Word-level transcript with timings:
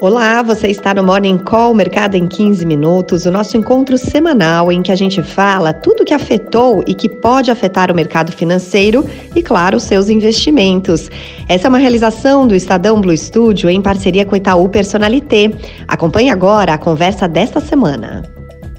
Olá, 0.00 0.42
você 0.42 0.68
está 0.68 0.92
no 0.94 1.04
Morning 1.04 1.38
Call 1.38 1.74
Mercado 1.74 2.16
em 2.16 2.26
15 2.26 2.66
Minutos, 2.66 3.26
o 3.26 3.30
nosso 3.30 3.56
encontro 3.56 3.98
semanal 3.98 4.70
em 4.70 4.82
que 4.82 4.90
a 4.92 4.96
gente 4.96 5.22
fala 5.22 5.72
tudo 5.72 6.04
que 6.04 6.14
afetou 6.14 6.82
e 6.86 6.94
que 6.94 7.08
pode 7.08 7.50
afetar 7.50 7.90
o 7.90 7.94
mercado 7.94 8.32
financeiro 8.32 9.04
e, 9.34 9.42
claro, 9.42 9.80
seus 9.80 10.08
investimentos. 10.08 11.10
Essa 11.48 11.66
é 11.66 11.68
uma 11.68 11.78
realização 11.78 12.46
do 12.46 12.54
Estadão 12.54 13.00
Blue 13.00 13.16
Studio 13.16 13.68
em 13.68 13.82
parceria 13.82 14.24
com 14.24 14.34
Itaú 14.34 14.68
Personalité. 14.68 15.52
Acompanhe 15.86 16.30
agora 16.30 16.74
a 16.74 16.78
conversa 16.78 17.28
desta 17.28 17.60
semana. 17.60 18.31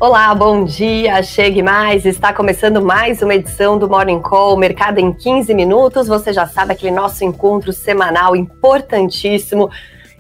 Olá, 0.05 0.35
bom 0.35 0.65
dia, 0.65 1.23
chegue 1.23 1.63
mais. 1.63 2.05
Está 2.05 2.33
começando 2.33 2.81
mais 2.81 3.21
uma 3.21 3.35
edição 3.35 3.79
do 3.79 3.87
Morning 3.87 4.21
Call 4.21 4.57
Mercado 4.57 4.99
em 4.99 5.13
15 5.13 5.53
Minutos. 5.53 6.09
Você 6.09 6.33
já 6.33 6.45
sabe 6.45 6.73
aquele 6.73 6.91
nosso 6.91 7.23
encontro 7.23 7.71
semanal 7.71 8.35
importantíssimo 8.35 9.69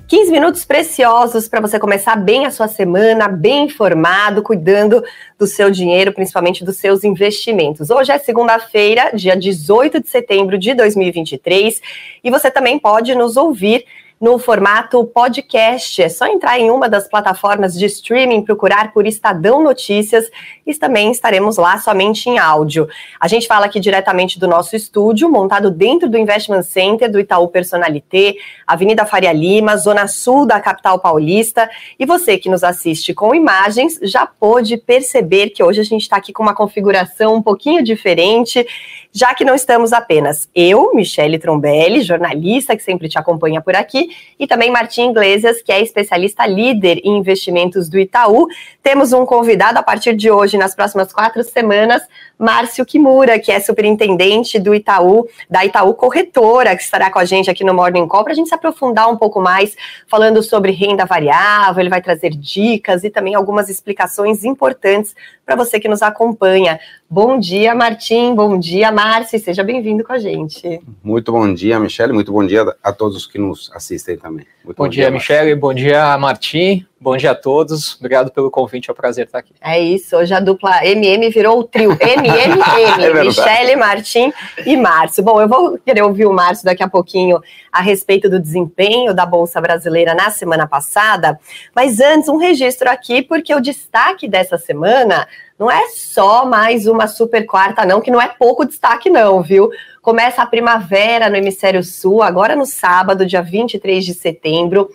15 0.07 0.31
minutos 0.31 0.63
preciosos 0.63 1.49
para 1.49 1.59
você 1.59 1.77
começar 1.77 2.15
bem 2.15 2.45
a 2.45 2.51
sua 2.51 2.69
semana, 2.69 3.27
bem 3.27 3.65
informado, 3.65 4.41
cuidando 4.41 5.03
do 5.37 5.45
seu 5.45 5.69
dinheiro, 5.69 6.13
principalmente 6.13 6.63
dos 6.63 6.77
seus 6.77 7.03
investimentos. 7.03 7.89
Hoje 7.89 8.13
é 8.13 8.17
segunda-feira, 8.17 9.11
dia 9.13 9.35
18 9.35 9.99
de 10.01 10.07
setembro 10.07 10.57
de 10.57 10.73
2023, 10.73 11.81
e 12.23 12.31
você 12.31 12.49
também 12.49 12.79
pode 12.79 13.13
nos 13.15 13.35
ouvir 13.35 13.83
no 14.23 14.39
formato 14.39 15.03
podcast. 15.03 16.01
É 16.01 16.07
só 16.07 16.25
entrar 16.25 16.57
em 16.57 16.71
uma 16.71 16.87
das 16.87 17.09
plataformas 17.09 17.73
de 17.73 17.85
streaming, 17.87 18.41
procurar 18.41 18.93
por 18.93 19.05
Estadão 19.05 19.61
Notícias 19.61 20.31
e 20.65 20.73
também 20.73 21.11
estaremos 21.11 21.57
lá 21.57 21.77
somente 21.77 22.29
em 22.29 22.39
áudio. 22.39 22.87
A 23.19 23.27
gente 23.27 23.45
fala 23.45 23.65
aqui 23.65 23.81
diretamente 23.81 24.39
do 24.39 24.47
nosso 24.47 24.77
estúdio, 24.77 25.29
montado 25.29 25.69
dentro 25.69 26.09
do 26.09 26.17
Investment 26.17 26.63
Center 26.63 27.11
do 27.11 27.19
Itaú 27.19 27.49
Personalité, 27.49 28.35
Avenida 28.65 29.05
Faria 29.05 29.33
Lima, 29.33 29.75
Zona 29.75 30.07
Sul 30.07 30.45
da 30.45 30.57
capital 30.61 30.99
paulista. 30.99 31.69
E 31.99 32.05
você 32.05 32.37
que 32.37 32.47
nos 32.47 32.63
assiste 32.63 33.13
com 33.13 33.35
imagens 33.35 33.99
já 34.03 34.25
pôde 34.25 34.77
perceber 34.77 35.49
que 35.49 35.61
hoje 35.61 35.81
a 35.81 35.83
gente 35.83 36.03
está 36.03 36.15
aqui 36.15 36.31
com 36.31 36.43
uma 36.43 36.55
configuração 36.55 37.35
um 37.35 37.41
pouquinho 37.41 37.83
diferente 37.83 38.65
já 39.13 39.33
que 39.35 39.45
não 39.45 39.53
estamos 39.53 39.93
apenas 39.93 40.49
eu, 40.55 40.91
Michele 40.95 41.37
Trombelli, 41.37 42.01
jornalista 42.01 42.75
que 42.75 42.81
sempre 42.81 43.07
te 43.07 43.19
acompanha 43.19 43.61
por 43.61 43.75
aqui, 43.75 44.09
e 44.39 44.47
também 44.47 44.71
Martim 44.71 45.11
Iglesias, 45.11 45.61
que 45.61 45.71
é 45.71 45.79
especialista 45.79 46.47
líder 46.47 46.99
em 47.03 47.17
investimentos 47.17 47.87
do 47.87 47.99
Itaú. 47.99 48.47
Temos 48.81 49.13
um 49.13 49.23
convidado 49.23 49.77
a 49.77 49.83
partir 49.83 50.15
de 50.15 50.31
hoje, 50.31 50.57
nas 50.57 50.73
próximas 50.73 51.13
quatro 51.13 51.43
semanas, 51.43 52.01
Márcio 52.39 52.83
Kimura, 52.85 53.37
que 53.37 53.51
é 53.51 53.59
superintendente 53.59 54.59
do 54.59 54.73
Itaú, 54.73 55.27
da 55.47 55.63
Itaú 55.63 55.93
Corretora, 55.93 56.75
que 56.75 56.81
estará 56.81 57.11
com 57.11 57.19
a 57.19 57.25
gente 57.25 57.51
aqui 57.51 57.63
no 57.63 57.73
Morning 57.73 58.07
Call, 58.07 58.23
para 58.23 58.33
a 58.33 58.35
gente 58.35 58.49
se 58.49 58.55
aprofundar 58.55 59.09
um 59.09 59.15
pouco 59.15 59.39
mais, 59.39 59.75
falando 60.07 60.41
sobre 60.41 60.71
renda 60.71 61.05
variável, 61.05 61.79
ele 61.79 61.89
vai 61.89 62.01
trazer 62.01 62.31
dicas 62.31 63.03
e 63.03 63.11
também 63.11 63.35
algumas 63.35 63.69
explicações 63.69 64.43
importantes 64.43 65.15
para 65.45 65.55
você 65.55 65.79
que 65.79 65.87
nos 65.87 66.01
acompanha. 66.01 66.79
Bom 67.13 67.37
dia, 67.37 67.75
Martim, 67.75 68.33
bom 68.33 68.57
dia, 68.57 68.91
Márcio, 68.91 69.37
seja 69.37 69.63
bem-vindo 69.63 70.03
com 70.03 70.13
a 70.13 70.17
gente. 70.17 70.81
Muito 71.03 71.31
bom 71.31 71.53
dia, 71.53 71.79
Michele, 71.79 72.11
muito 72.11 72.31
bom 72.31 72.43
dia 72.43 72.75
a 72.81 72.91
todos 72.91 73.27
que 73.27 73.37
nos 73.37 73.71
assistem 73.71 74.17
também. 74.17 74.47
Muito 74.65 74.77
bom, 74.77 74.85
bom 74.85 74.89
dia, 74.89 75.03
dia 75.03 75.11
Michele, 75.11 75.53
bom 75.53 75.71
dia, 75.75 76.17
Martim. 76.17 76.83
Bom 76.99 77.15
dia 77.15 77.31
a 77.31 77.35
todos, 77.35 77.97
obrigado 77.99 78.31
pelo 78.31 78.49
convite, 78.49 78.89
é 78.89 78.93
um 78.93 78.95
prazer 78.95 79.25
estar 79.25 79.37
aqui. 79.37 79.53
É 79.61 79.79
isso, 79.79 80.17
hoje 80.17 80.33
a 80.33 80.39
dupla 80.39 80.83
MM 80.85 81.29
virou 81.29 81.59
o 81.59 81.63
trio. 81.63 81.91
MMM, 81.91 83.03
é 83.03 83.23
Michele, 83.23 83.75
Martim 83.75 84.33
e 84.65 84.75
Márcio. 84.75 85.23
Bom, 85.23 85.39
eu 85.39 85.47
vou 85.47 85.77
querer 85.77 86.01
ouvir 86.01 86.25
o 86.25 86.33
Márcio 86.33 86.65
daqui 86.65 86.81
a 86.81 86.89
pouquinho 86.89 87.39
a 87.71 87.81
respeito 87.81 88.27
do 88.27 88.39
desempenho 88.39 89.13
da 89.13 89.25
Bolsa 89.25 89.61
Brasileira 89.61 90.15
na 90.15 90.31
semana 90.31 90.65
passada, 90.65 91.37
mas 91.75 91.99
antes 91.99 92.27
um 92.27 92.37
registro 92.37 92.89
aqui, 92.89 93.21
porque 93.21 93.53
o 93.53 93.59
destaque 93.59 94.27
dessa 94.27 94.57
semana 94.57 95.27
não 95.57 95.69
é 95.69 95.87
só 95.89 96.45
mais 96.45 96.87
uma 96.87 97.07
super 97.07 97.45
quarta, 97.45 97.85
não, 97.85 98.01
que 98.01 98.11
não 98.11 98.21
é 98.21 98.27
pouco 98.27 98.65
destaque, 98.65 99.09
não, 99.09 99.41
viu? 99.41 99.69
Começa 100.01 100.41
a 100.41 100.45
primavera 100.45 101.29
no 101.29 101.35
Hemisfério 101.35 101.83
Sul, 101.83 102.21
agora 102.21 102.55
no 102.55 102.65
sábado, 102.65 103.25
dia 103.25 103.41
23 103.41 104.03
de 104.03 104.13
setembro. 104.13 104.89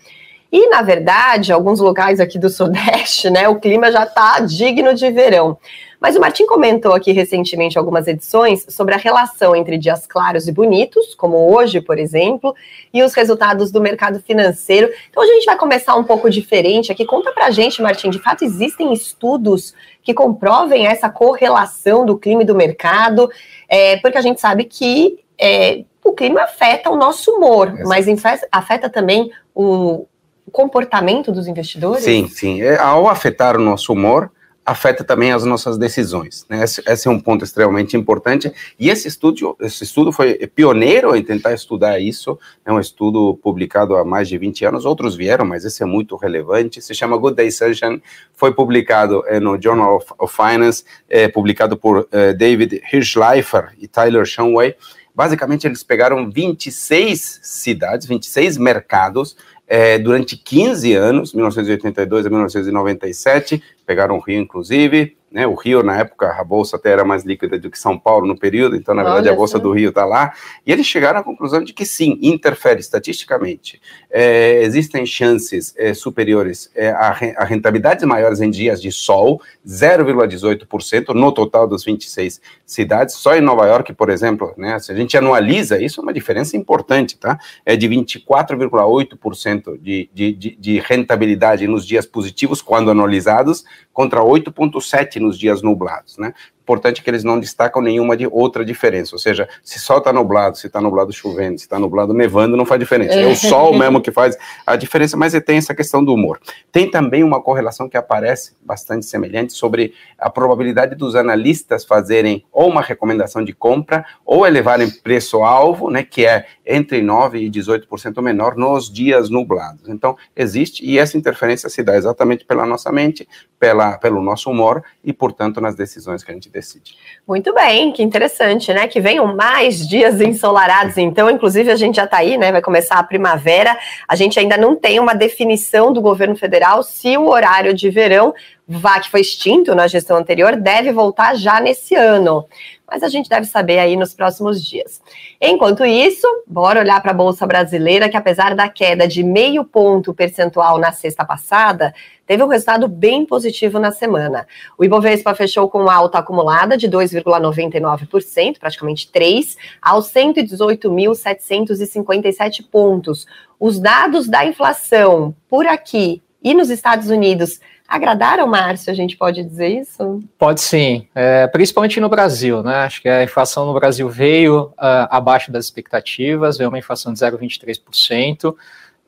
E, 0.51 0.69
na 0.69 0.83
verdade, 0.83 1.53
alguns 1.53 1.79
locais 1.79 2.21
aqui 2.21 2.39
do 2.39 2.49
Sudeste, 2.49 3.31
né, 3.31 3.49
o 3.49 3.61
clima 3.61 3.93
já 3.93 4.05
está 4.05 4.41
digno 4.41 4.95
de 4.95 5.11
verão. 5.11 5.59
Mas 6.01 6.15
o 6.15 6.21
Martim 6.21 6.47
comentou 6.47 6.95
aqui 6.95 7.11
recentemente 7.11 7.77
algumas 7.77 8.07
edições 8.07 8.65
sobre 8.69 8.95
a 8.95 8.99
relação 8.99 9.55
entre 9.57 9.77
dias 9.77 10.07
claros 10.07 10.47
e 10.47 10.53
bonitos, 10.53 11.15
como 11.15 11.53
hoje, 11.53 11.81
por 11.81 11.99
exemplo, 11.99 12.55
e 12.95 13.03
os 13.03 13.15
resultados 13.15 13.73
do 13.73 13.81
mercado 13.81 14.21
financeiro. 14.21 14.89
Então, 15.11 15.23
hoje 15.23 15.33
a 15.33 15.35
gente 15.35 15.47
vai 15.47 15.57
começar 15.57 15.97
um 15.97 16.05
pouco 16.05 16.31
diferente 16.31 16.93
aqui. 16.93 17.05
Conta 17.05 17.33
pra 17.33 17.51
gente, 17.51 17.83
Martim, 17.83 18.11
de 18.11 18.21
fato 18.21 18.45
existem 18.45 18.93
estudos 18.93 19.75
que 20.09 20.15
comprovem 20.15 20.87
essa 20.87 21.11
correlação 21.11 22.07
do 22.07 22.17
clima 22.17 22.41
e 22.41 22.47
do 22.47 22.55
mercado, 22.55 23.31
é, 23.69 23.99
porque 23.99 24.17
a 24.17 24.23
gente 24.23 24.41
sabe 24.41 24.65
que 24.65 25.19
é, 25.39 25.85
o 26.03 26.15
clima 26.15 26.45
afeta 26.45 26.89
o 26.89 26.97
nosso 26.97 27.31
humor, 27.33 27.69
Exato. 27.69 27.87
mas 27.87 28.09
afeta 28.51 28.89
também 28.89 29.31
o, 29.55 30.07
comportamento 30.51 31.31
dos 31.31 31.47
investidores? 31.47 32.05
Sim, 32.05 32.27
sim. 32.27 32.63
É, 32.63 32.79
ao 32.79 33.07
afetar 33.07 33.55
o 33.55 33.61
nosso 33.61 33.93
humor, 33.93 34.33
afeta 34.69 35.03
também 35.03 35.33
as 35.33 35.45
nossas 35.45 35.79
decisões. 35.79 36.45
Né? 36.49 36.63
Esse, 36.63 36.83
esse, 36.87 37.09
é 37.09 37.11
um 37.11 37.19
ponto 37.19 37.43
extremamente 37.43 37.97
importante. 37.97 38.53
E 38.79 38.91
esse 38.91 39.09
estudo, 39.09 39.57
esse 39.61 39.83
estudo 39.83 40.13
foi 40.13 40.35
pioneiro 40.47 41.17
em 41.17 41.23
tentar 41.23 41.55
estudar 41.55 41.99
isso. 41.99 42.39
É 42.67 42.73
um 42.73 42.79
estudo 42.79 43.39
publicado 43.43 43.97
há 43.97 44.05
mais 44.05 44.29
de 44.29 44.37
20 44.37 44.67
anos. 44.67 44.85
Outros 44.85 45.17
vieram, 45.17 45.47
mas 45.47 45.65
esse 45.65 45.83
é 45.83 45.87
muito 45.87 46.17
relevante. 46.17 46.83
Se 46.83 46.95
chama 46.95 47.17
Good 47.17 47.37
Day 47.37 47.51
Sunshine. 47.51 48.03
Foi 48.35 48.53
publicado 48.53 49.25
é, 49.27 49.41
no 49.41 49.61
Journal 49.61 49.97
of, 49.97 50.07
of 50.19 50.37
Finance, 50.37 50.85
é, 51.09 51.29
publicado 51.29 51.77
por 51.77 52.07
é, 52.13 52.35
David 52.35 52.83
Hirschleifer 52.93 53.71
e 53.79 53.89
Tyler 53.89 54.27
Shanway. 54.27 54.77
Basicamente, 55.19 55.67
eles 55.67 55.83
pegaram 55.83 56.31
26 56.31 57.41
cidades, 57.43 58.07
26 58.07 58.57
mercados, 58.57 59.37
é, 59.67 59.99
durante 59.99 60.37
15 60.37 60.95
anos, 60.95 61.35
1982 61.35 62.25
a 62.25 62.31
1997, 62.31 63.61
pegaram 63.85 64.15
o 64.15 64.21
Rio, 64.21 64.41
inclusive, 64.41 65.18
né? 65.31 65.47
O 65.47 65.55
Rio, 65.55 65.83
na 65.83 65.99
época, 65.99 66.33
a 66.39 66.43
bolsa 66.43 66.77
até 66.77 66.91
era 66.91 67.05
mais 67.05 67.25
líquida 67.25 67.59
do 67.59 67.71
que 67.71 67.79
São 67.79 67.99
Paulo 67.99 68.27
no 68.27 68.39
período, 68.39 68.77
então, 68.77 68.95
na 68.95 69.03
verdade, 69.03 69.29
Olha 69.29 69.33
a 69.33 69.37
bolsa 69.37 69.59
do 69.59 69.73
Rio 69.73 69.91
está 69.91 70.05
lá. 70.05 70.33
E 70.67 70.73
eles 70.73 70.87
chegaram 70.87 71.21
à 71.21 71.23
conclusão 71.23 71.63
de 71.63 71.73
que 71.73 71.85
sim, 71.85 72.19
interfere 72.23 72.81
estatisticamente. 72.81 73.81
É, 74.11 74.63
existem 74.63 75.05
chances 75.05 75.75
é, 75.77 75.93
superiores 75.93 76.71
é, 76.75 76.91
a, 76.91 77.17
a 77.37 77.45
rentabilidades 77.45 78.05
maiores 78.05 78.41
em 78.41 78.51
dias 78.51 78.81
de 78.81 78.91
sol, 78.91 79.43
0,18% 79.67 81.15
no 81.15 81.33
total 81.33 81.67
dos 81.69 81.85
26 81.85 82.41
cidades. 82.65 83.17
Só 83.17 83.35
em 83.35 83.41
Nova 83.41 83.67
York, 83.67 83.93
por 83.93 84.09
exemplo, 84.09 84.55
né? 84.57 84.79
Se 84.79 84.93
a 84.93 84.95
gente 84.95 85.17
anualiza 85.17 85.83
isso, 85.83 86.01
é 86.01 86.03
uma 86.03 86.13
diferença 86.13 86.57
importante, 86.57 87.19
tá? 87.19 87.39
É 87.67 87.77
de 87.77 87.89
24,8% 87.89 89.79
de, 89.81 90.09
de, 90.13 90.33
de, 90.33 90.57
de 90.57 90.79
rentabilidade 90.81 91.67
nos 91.67 91.87
dias 91.87 92.07
positivos, 92.07 92.63
quando 92.63 92.91
anualizados, 92.91 93.65
contra 93.93 94.21
8,7% 94.21 95.18
nos 95.19 95.39
dias 95.39 95.63
nublados, 95.63 96.19
né? 96.19 96.35
Importante 96.69 97.03
que 97.03 97.09
eles 97.09 97.25
não 97.25 97.41
destacam 97.41 97.81
nenhuma 97.81 98.15
de 98.15 98.27
outra 98.27 98.63
diferença, 98.63 99.15
ou 99.15 99.19
seja, 99.19 99.49
se 99.65 99.79
só 99.79 99.97
está 99.97 100.13
nublado, 100.13 100.59
se 100.59 100.67
está 100.67 100.83
nublado 100.83 101.11
chovendo, 101.15 101.59
se 101.59 101.65
está 101.65 101.79
nublado 101.79 102.13
nevando, 102.13 102.59
não 102.59 102.67
faz 102.67 102.79
diferença. 102.79 103.15
É 103.15 103.27
o 103.27 103.35
sol 103.35 103.73
mesmo 103.77 104.03
que 104.03 104.13
faz 104.13 104.37
a 104.67 104.77
diferença, 104.77 105.17
mas 105.17 105.33
tem 105.47 105.57
essa 105.57 105.75
questão 105.75 106.05
do 106.05 106.13
humor. 106.13 106.39
Tem 106.71 106.91
também 106.91 107.25
uma 107.25 107.41
correlação 107.41 107.89
que 107.89 107.97
aparece 107.97 108.55
bastante 108.61 109.07
semelhante 109.07 109.55
sobre 109.55 109.95
a 110.19 110.29
probabilidade 110.29 110.95
dos 110.95 111.17
analistas 111.17 111.87
fazerem 111.87 112.45
ou 112.53 112.69
uma 112.69 112.83
recomendação 112.83 113.43
de 113.43 113.55
compra 113.55 114.05
ou 114.27 114.47
elevarem 114.47 114.91
preço-alvo, 114.91 115.91
né, 115.91 116.03
que 116.03 116.27
é 116.27 116.45
entre 116.67 117.01
9% 117.01 117.35
e 117.41 117.51
18% 117.51 118.21
menor 118.21 118.57
nos 118.57 118.93
dias 118.93 119.31
nublados. 119.31 119.89
Então, 119.89 120.17
existe, 120.37 120.85
e 120.85 120.99
essa 120.99 121.17
interferência 121.17 121.71
se 121.71 121.83
dá 121.83 121.97
exatamente 121.97 122.45
pela 122.45 122.67
nossa 122.67 122.93
mente, 122.93 123.27
pela, 123.59 123.97
pelo 123.97 124.23
nosso 124.23 124.51
humor 124.51 124.83
e, 125.03 125.13
portanto, 125.13 125.61
nas 125.61 125.75
decisões 125.75 126.23
que 126.23 126.31
a 126.31 126.35
gente 126.35 126.51
decide. 126.59 126.97
Muito 127.27 127.55
bem, 127.55 127.93
que 127.93 128.03
interessante, 128.03 128.73
né? 128.73 128.89
Que 128.89 129.01
venham 129.01 129.37
mais 129.37 129.87
dias 129.87 130.21
ensolarados, 130.21 130.97
então, 130.97 131.31
inclusive 131.31 131.71
a 131.71 131.77
gente 131.77 131.97
já 131.97 132.05
está 132.05 132.19
aí, 132.19 132.37
né? 132.37 132.51
Vai 132.51 132.63
começar 132.63 132.97
a 132.97 133.03
primavera. 133.03 133.79
A 134.09 134.17
gente 134.17 134.41
ainda 134.41 134.57
não 134.57 134.75
tem 134.75 134.99
uma 134.99 135.15
definição 135.15 135.93
do 135.93 136.01
governo 136.01 136.35
federal 136.35 136.83
se 136.83 137.17
o 137.17 137.29
horário 137.29 137.75
de 137.75 137.91
verão 137.91 138.35
que 138.69 139.11
foi 139.11 139.23
extinto 139.23 139.75
na 139.75 139.87
gestão 139.87 140.19
anterior, 140.19 140.55
deve 140.55 140.93
voltar 140.93 141.35
já 141.35 141.59
nesse 141.59 141.95
ano. 141.95 142.47
mas 142.91 143.03
a 143.03 143.09
gente 143.09 143.29
deve 143.29 143.45
saber 143.45 143.79
aí 143.79 143.97
nos 143.97 144.15
próximos 144.15 144.65
dias. 144.65 144.99
Enquanto 145.39 145.85
isso, 145.85 146.27
bora 146.47 146.81
olhar 146.81 147.03
para 147.03 147.11
a 147.11 147.15
Bolsa 147.15 147.47
Brasileira, 147.47 148.09
que 148.09 148.17
apesar 148.17 148.55
da 148.55 148.67
queda 148.67 149.07
de 149.07 149.23
meio 149.23 149.63
ponto 149.63 150.15
percentual 150.15 150.79
na 150.79 150.91
sexta 150.91 151.23
passada, 151.23 151.93
teve 152.27 152.43
um 152.43 152.47
resultado 152.47 152.89
bem 152.89 153.27
positivo 153.27 153.79
na 153.79 153.91
semana. 153.91 154.47
O 154.79 154.87
Ibovespa 154.87 155.35
fechou 155.35 155.69
com 155.69 155.91
alta 155.91 156.17
acumulada 156.19 156.79
de 156.79 156.89
2,99%, 156.89 158.59
praticamente 158.59 159.13
3, 159.13 159.55
aos 159.83 160.11
118.757 160.11 162.65
pontos. 162.71 163.27
Os 163.61 163.79
dados 163.79 164.27
da 164.29 164.47
inflação 164.47 165.37
por 165.47 165.67
aqui 165.67 166.23
e 166.43 166.55
nos 166.55 166.71
Estados 166.71 167.11
Unidos 167.11 167.61
agradaram, 167.89 168.47
Márcio? 168.47 168.93
A 168.93 168.95
gente 168.95 169.17
pode 169.17 169.43
dizer 169.43 169.69
isso? 169.69 170.23
Pode 170.39 170.61
sim, 170.61 171.09
é, 171.15 171.47
principalmente 171.47 171.99
no 171.99 172.09
Brasil, 172.09 172.63
né? 172.63 172.75
Acho 172.81 173.01
que 173.01 173.09
a 173.09 173.25
inflação 173.25 173.65
no 173.65 173.73
Brasil 173.73 174.09
veio 174.11 174.65
uh, 174.65 175.09
abaixo 175.11 175.51
das 175.51 175.65
expectativas, 175.65 176.59
veio 176.59 176.69
uma 176.69 176.79
inflação 176.79 177.13
de 177.13 177.19
0,23%. 177.19 178.55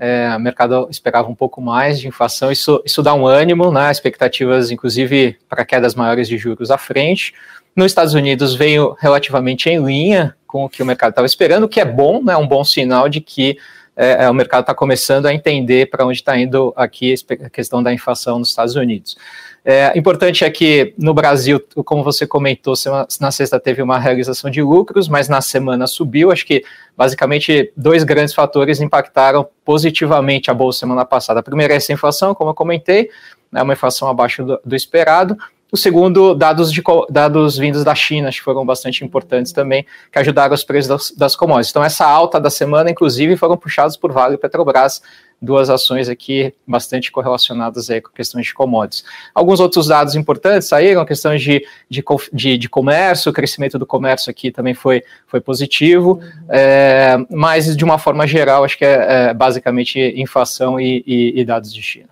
É, 0.03 0.35
o 0.35 0.41
mercado 0.41 0.89
esperava 0.91 1.29
um 1.29 1.35
pouco 1.35 1.61
mais 1.61 2.01
de 2.01 2.09
inflação, 2.09 2.51
isso, 2.51 2.83
isso 2.87 3.03
dá 3.03 3.13
um 3.13 3.27
ânimo, 3.27 3.71
né? 3.71 3.93
Expectativas, 3.93 4.71
inclusive, 4.71 5.37
para 5.47 5.63
quedas 5.63 5.95
maiores 5.95 6.27
de 6.27 6.39
juros 6.39 6.71
à 6.71 6.79
frente. 6.79 7.35
Nos 7.77 7.87
Estados 7.87 8.15
Unidos 8.15 8.55
veio 8.55 8.97
relativamente 8.99 9.69
em 9.69 9.85
linha 9.85 10.35
com 10.47 10.65
o 10.65 10.71
que 10.71 10.83
o 10.83 10.87
mercado 10.87 11.11
estava 11.11 11.27
esperando, 11.27 11.65
o 11.65 11.69
que 11.69 11.81
é 11.81 11.85
bom, 11.85 12.23
né? 12.23 12.35
Um 12.35 12.49
bom 12.49 12.65
sinal 12.65 13.11
de 13.11 13.21
que 13.21 13.59
é, 14.03 14.25
é, 14.25 14.31
o 14.31 14.33
mercado 14.33 14.63
está 14.63 14.75
começando 14.75 15.27
a 15.27 15.35
entender 15.35 15.91
para 15.91 16.07
onde 16.07 16.17
está 16.17 16.39
indo 16.39 16.73
aqui 16.75 17.15
a 17.45 17.51
questão 17.51 17.83
da 17.83 17.93
inflação 17.93 18.39
nos 18.39 18.49
Estados 18.49 18.75
Unidos. 18.75 19.15
É, 19.63 19.93
importante 19.95 20.43
é 20.43 20.49
que 20.49 20.95
no 20.97 21.13
Brasil, 21.13 21.63
como 21.85 22.03
você 22.03 22.27
comentou, 22.27 22.73
na 23.21 23.31
sexta 23.31 23.61
teve 23.61 23.83
uma 23.83 23.99
realização 23.99 24.51
de 24.51 24.63
lucros, 24.63 25.07
mas 25.07 25.29
na 25.29 25.43
semana 25.43 25.87
subiu. 25.87 26.33
Acho 26.33 26.47
que 26.47 26.65
basicamente 26.97 27.71
dois 27.77 28.03
grandes 28.03 28.33
fatores 28.33 28.81
impactaram 28.81 29.47
positivamente 29.67 30.51
a 30.51 30.55
bolsa 30.55 30.81
semana 30.81 31.05
passada. 31.05 31.41
A 31.41 31.43
primeira 31.43 31.75
é 31.75 31.77
essa 31.77 31.93
inflação, 31.93 32.35
como 32.35 32.49
eu 32.49 32.55
comentei, 32.55 33.11
é 33.55 33.63
uma 33.63 33.75
inflação 33.75 34.09
abaixo 34.09 34.43
do, 34.43 34.59
do 34.65 34.75
esperado. 34.75 35.37
O 35.73 35.77
segundo, 35.77 36.35
dados, 36.35 36.73
de, 36.73 36.83
dados 37.09 37.57
vindos 37.57 37.85
da 37.85 37.95
China, 37.95 38.31
que 38.31 38.41
foram 38.41 38.67
bastante 38.67 39.05
importantes 39.05 39.53
também, 39.53 39.87
que 40.11 40.19
ajudaram 40.19 40.55
os 40.55 40.65
preços 40.65 40.89
das, 40.89 41.11
das 41.13 41.37
commodities. 41.37 41.71
Então, 41.71 41.85
essa 41.85 42.05
alta 42.05 42.41
da 42.41 42.51
semana, 42.51 42.91
inclusive, 42.91 43.37
foram 43.37 43.57
puxados 43.57 43.97
por 43.97 44.11
Vale 44.11 44.35
e 44.35 44.39
Petrobras, 44.39 45.01
duas 45.41 45.71
ações 45.71 46.09
aqui 46.09 46.53
bastante 46.67 47.11
correlacionadas 47.11 47.89
aí 47.89 48.01
com 48.01 48.11
questões 48.11 48.47
de 48.47 48.55
commodities. 48.55 49.05
Alguns 49.35 49.59
outros 49.59 49.87
dados 49.87 50.15
importantes 50.15 50.69
saíram, 50.69 51.05
questões 51.05 51.41
de, 51.41 51.65
de, 51.89 52.05
de, 52.33 52.59
de 52.59 52.69
comércio, 52.69 53.31
o 53.31 53.33
crescimento 53.33 53.79
do 53.79 53.87
comércio 53.87 54.31
aqui 54.31 54.51
também 54.51 54.75
foi, 54.75 55.03
foi 55.27 55.41
positivo, 55.41 56.21
uhum. 56.21 56.47
é, 56.51 57.17
mas 57.31 57.75
de 57.75 57.85
uma 57.85 57.99
forma 57.99 58.27
geral, 58.27 58.65
acho 58.65 58.77
que 58.77 58.85
é, 58.85 59.29
é 59.31 59.35
basicamente 59.35 59.99
inflação 60.17 60.79
e, 60.79 61.03
e, 61.07 61.41
e 61.41 61.45
dados 61.45 61.73
de 61.73 61.83
China. 61.83 62.09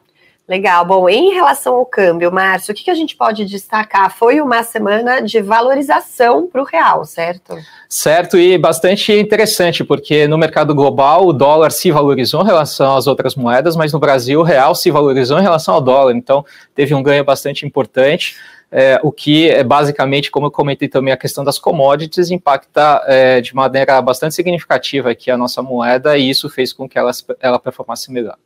Legal. 0.49 0.83
Bom, 0.87 1.11
em 1.11 1.35
relação 1.35 1.75
ao 1.75 1.85
câmbio, 1.85 2.33
Márcio, 2.33 2.73
o 2.73 2.75
que, 2.75 2.85
que 2.85 2.91
a 2.91 2.95
gente 2.95 3.15
pode 3.15 3.45
destacar? 3.45 4.11
Foi 4.17 4.41
uma 4.41 4.63
semana 4.63 5.21
de 5.21 5.43
valorização 5.43 6.47
para 6.47 6.63
o 6.63 6.65
real, 6.65 7.05
certo? 7.05 7.55
Certo, 7.87 8.39
e 8.39 8.57
bastante 8.57 9.13
interessante, 9.13 9.85
porque 9.85 10.27
no 10.27 10.39
mercado 10.39 10.75
global 10.75 11.27
o 11.27 11.35
dólar 11.35 11.71
se 11.71 11.91
valorizou 11.91 12.41
em 12.41 12.47
relação 12.47 12.97
às 12.97 13.07
outras 13.07 13.35
moedas, 13.35 13.77
mas 13.77 13.93
no 13.93 13.99
Brasil 13.99 14.41
o 14.41 14.43
real 14.43 14.75
se 14.75 14.91
valorizou 14.91 15.39
em 15.39 15.43
relação 15.43 15.75
ao 15.75 15.83
dólar, 15.83 16.15
então 16.15 16.43
teve 16.75 16.95
um 16.95 17.03
ganho 17.03 17.25
bastante 17.25 17.67
importante. 17.67 18.35
É, 18.73 18.99
o 19.03 19.13
que 19.13 19.51
é 19.51 19.63
basicamente, 19.63 20.31
como 20.31 20.47
eu 20.47 20.51
comentei 20.51 20.89
também, 20.89 21.13
a 21.13 21.17
questão 21.17 21.45
das 21.45 21.59
commodities 21.59 22.31
impacta 22.31 23.03
é, 23.07 23.43
de 23.43 23.55
maneira 23.55 24.01
bastante 24.01 24.35
significativa 24.35 25.11
aqui 25.11 25.31
a 25.31 25.37
nossa 25.37 25.61
moeda 25.61 26.17
e 26.17 26.31
isso 26.31 26.49
fez 26.49 26.73
com 26.73 26.89
que 26.89 26.99
ela, 26.99 27.11
ela 27.41 27.59
performasse 27.59 28.11
melhor. 28.11 28.37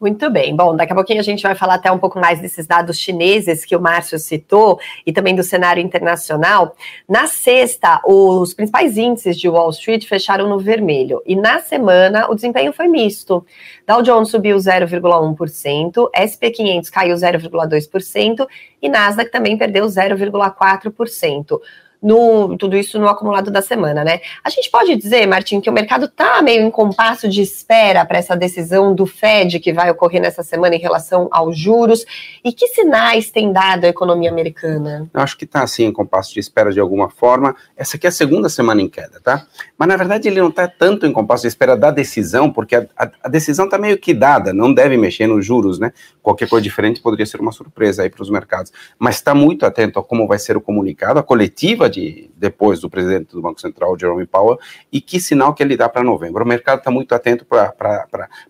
Muito 0.00 0.30
bem. 0.30 0.54
Bom, 0.54 0.76
daqui 0.76 0.92
a 0.92 0.94
pouquinho 0.94 1.18
a 1.18 1.24
gente 1.24 1.42
vai 1.42 1.56
falar 1.56 1.74
até 1.74 1.90
um 1.90 1.98
pouco 1.98 2.20
mais 2.20 2.40
desses 2.40 2.68
dados 2.68 2.96
chineses 2.96 3.64
que 3.64 3.74
o 3.74 3.80
Márcio 3.80 4.16
citou 4.16 4.78
e 5.04 5.12
também 5.12 5.34
do 5.34 5.42
cenário 5.42 5.82
internacional. 5.82 6.76
Na 7.08 7.26
sexta, 7.26 8.00
os 8.06 8.54
principais 8.54 8.96
índices 8.96 9.36
de 9.36 9.48
Wall 9.48 9.70
Street 9.70 10.06
fecharam 10.06 10.48
no 10.48 10.60
vermelho 10.60 11.20
e 11.26 11.34
na 11.34 11.58
semana 11.58 12.30
o 12.30 12.36
desempenho 12.36 12.72
foi 12.72 12.86
misto. 12.86 13.44
Dow 13.84 14.00
Jones 14.00 14.28
subiu 14.28 14.56
0,1%, 14.56 16.10
SP 16.14 16.50
500 16.52 16.90
caiu 16.90 17.16
0,2% 17.16 18.46
e 18.80 18.88
Nasdaq 18.88 19.32
também 19.32 19.58
perdeu 19.58 19.84
0,4% 19.84 21.60
no 22.02 22.56
tudo 22.56 22.76
isso 22.76 22.98
no 22.98 23.08
acumulado 23.08 23.50
da 23.50 23.60
semana, 23.60 24.04
né? 24.04 24.20
A 24.42 24.50
gente 24.50 24.70
pode 24.70 24.94
dizer, 24.96 25.26
Martim, 25.26 25.60
que 25.60 25.68
o 25.68 25.72
mercado 25.72 26.06
está 26.06 26.40
meio 26.42 26.62
em 26.62 26.70
compasso 26.70 27.28
de 27.28 27.42
espera 27.42 28.04
para 28.04 28.18
essa 28.18 28.36
decisão 28.36 28.94
do 28.94 29.06
Fed 29.06 29.58
que 29.58 29.72
vai 29.72 29.90
ocorrer 29.90 30.20
nessa 30.20 30.42
semana 30.42 30.74
em 30.74 30.78
relação 30.78 31.28
aos 31.30 31.58
juros. 31.58 32.04
E 32.44 32.52
que 32.52 32.68
sinais 32.68 33.30
tem 33.30 33.52
dado 33.52 33.84
a 33.84 33.88
economia 33.88 34.30
americana? 34.30 35.08
Eu 35.12 35.20
acho 35.20 35.36
que 35.36 35.44
está 35.44 35.62
assim 35.62 35.84
em 35.84 35.92
compasso 35.92 36.32
de 36.32 36.40
espera 36.40 36.72
de 36.72 36.80
alguma 36.80 37.08
forma. 37.08 37.54
Essa 37.76 37.96
aqui 37.96 38.06
é 38.06 38.10
a 38.10 38.12
segunda 38.12 38.48
semana 38.48 38.80
em 38.80 38.88
queda, 38.88 39.20
tá? 39.20 39.46
Mas 39.76 39.88
na 39.88 39.96
verdade 39.96 40.28
ele 40.28 40.40
não 40.40 40.48
está 40.48 40.68
tanto 40.68 41.06
em 41.06 41.12
compasso 41.12 41.42
de 41.42 41.48
espera 41.48 41.76
da 41.76 41.90
decisão, 41.90 42.52
porque 42.52 42.76
a, 42.76 42.86
a, 42.96 43.10
a 43.24 43.28
decisão 43.28 43.64
está 43.64 43.78
meio 43.78 43.98
que 43.98 44.14
dada, 44.14 44.52
não 44.52 44.72
deve 44.72 44.96
mexer 44.96 45.26
nos 45.26 45.44
juros, 45.44 45.78
né? 45.78 45.92
Qualquer 46.22 46.48
coisa 46.48 46.62
diferente 46.62 47.00
poderia 47.00 47.26
ser 47.26 47.40
uma 47.40 47.52
surpresa 47.52 48.02
aí 48.02 48.10
para 48.10 48.22
os 48.22 48.30
mercados. 48.30 48.72
Mas 48.98 49.16
está 49.16 49.34
muito 49.34 49.66
atento 49.66 49.98
a 49.98 50.04
como 50.04 50.26
vai 50.26 50.38
ser 50.38 50.56
o 50.56 50.60
comunicado, 50.60 51.18
a 51.18 51.22
coletiva 51.22 51.87
de 51.88 52.30
depois 52.36 52.80
do 52.80 52.88
presidente 52.88 53.32
do 53.32 53.42
Banco 53.42 53.60
Central, 53.60 53.98
Jerome 53.98 54.26
Powell, 54.26 54.58
e 54.92 55.00
que 55.00 55.18
sinal 55.18 55.52
que 55.54 55.62
ele 55.62 55.76
dá 55.76 55.88
para 55.88 56.04
novembro. 56.04 56.44
O 56.44 56.46
mercado 56.46 56.78
está 56.78 56.90
muito 56.90 57.14
atento 57.14 57.44
para 57.44 57.74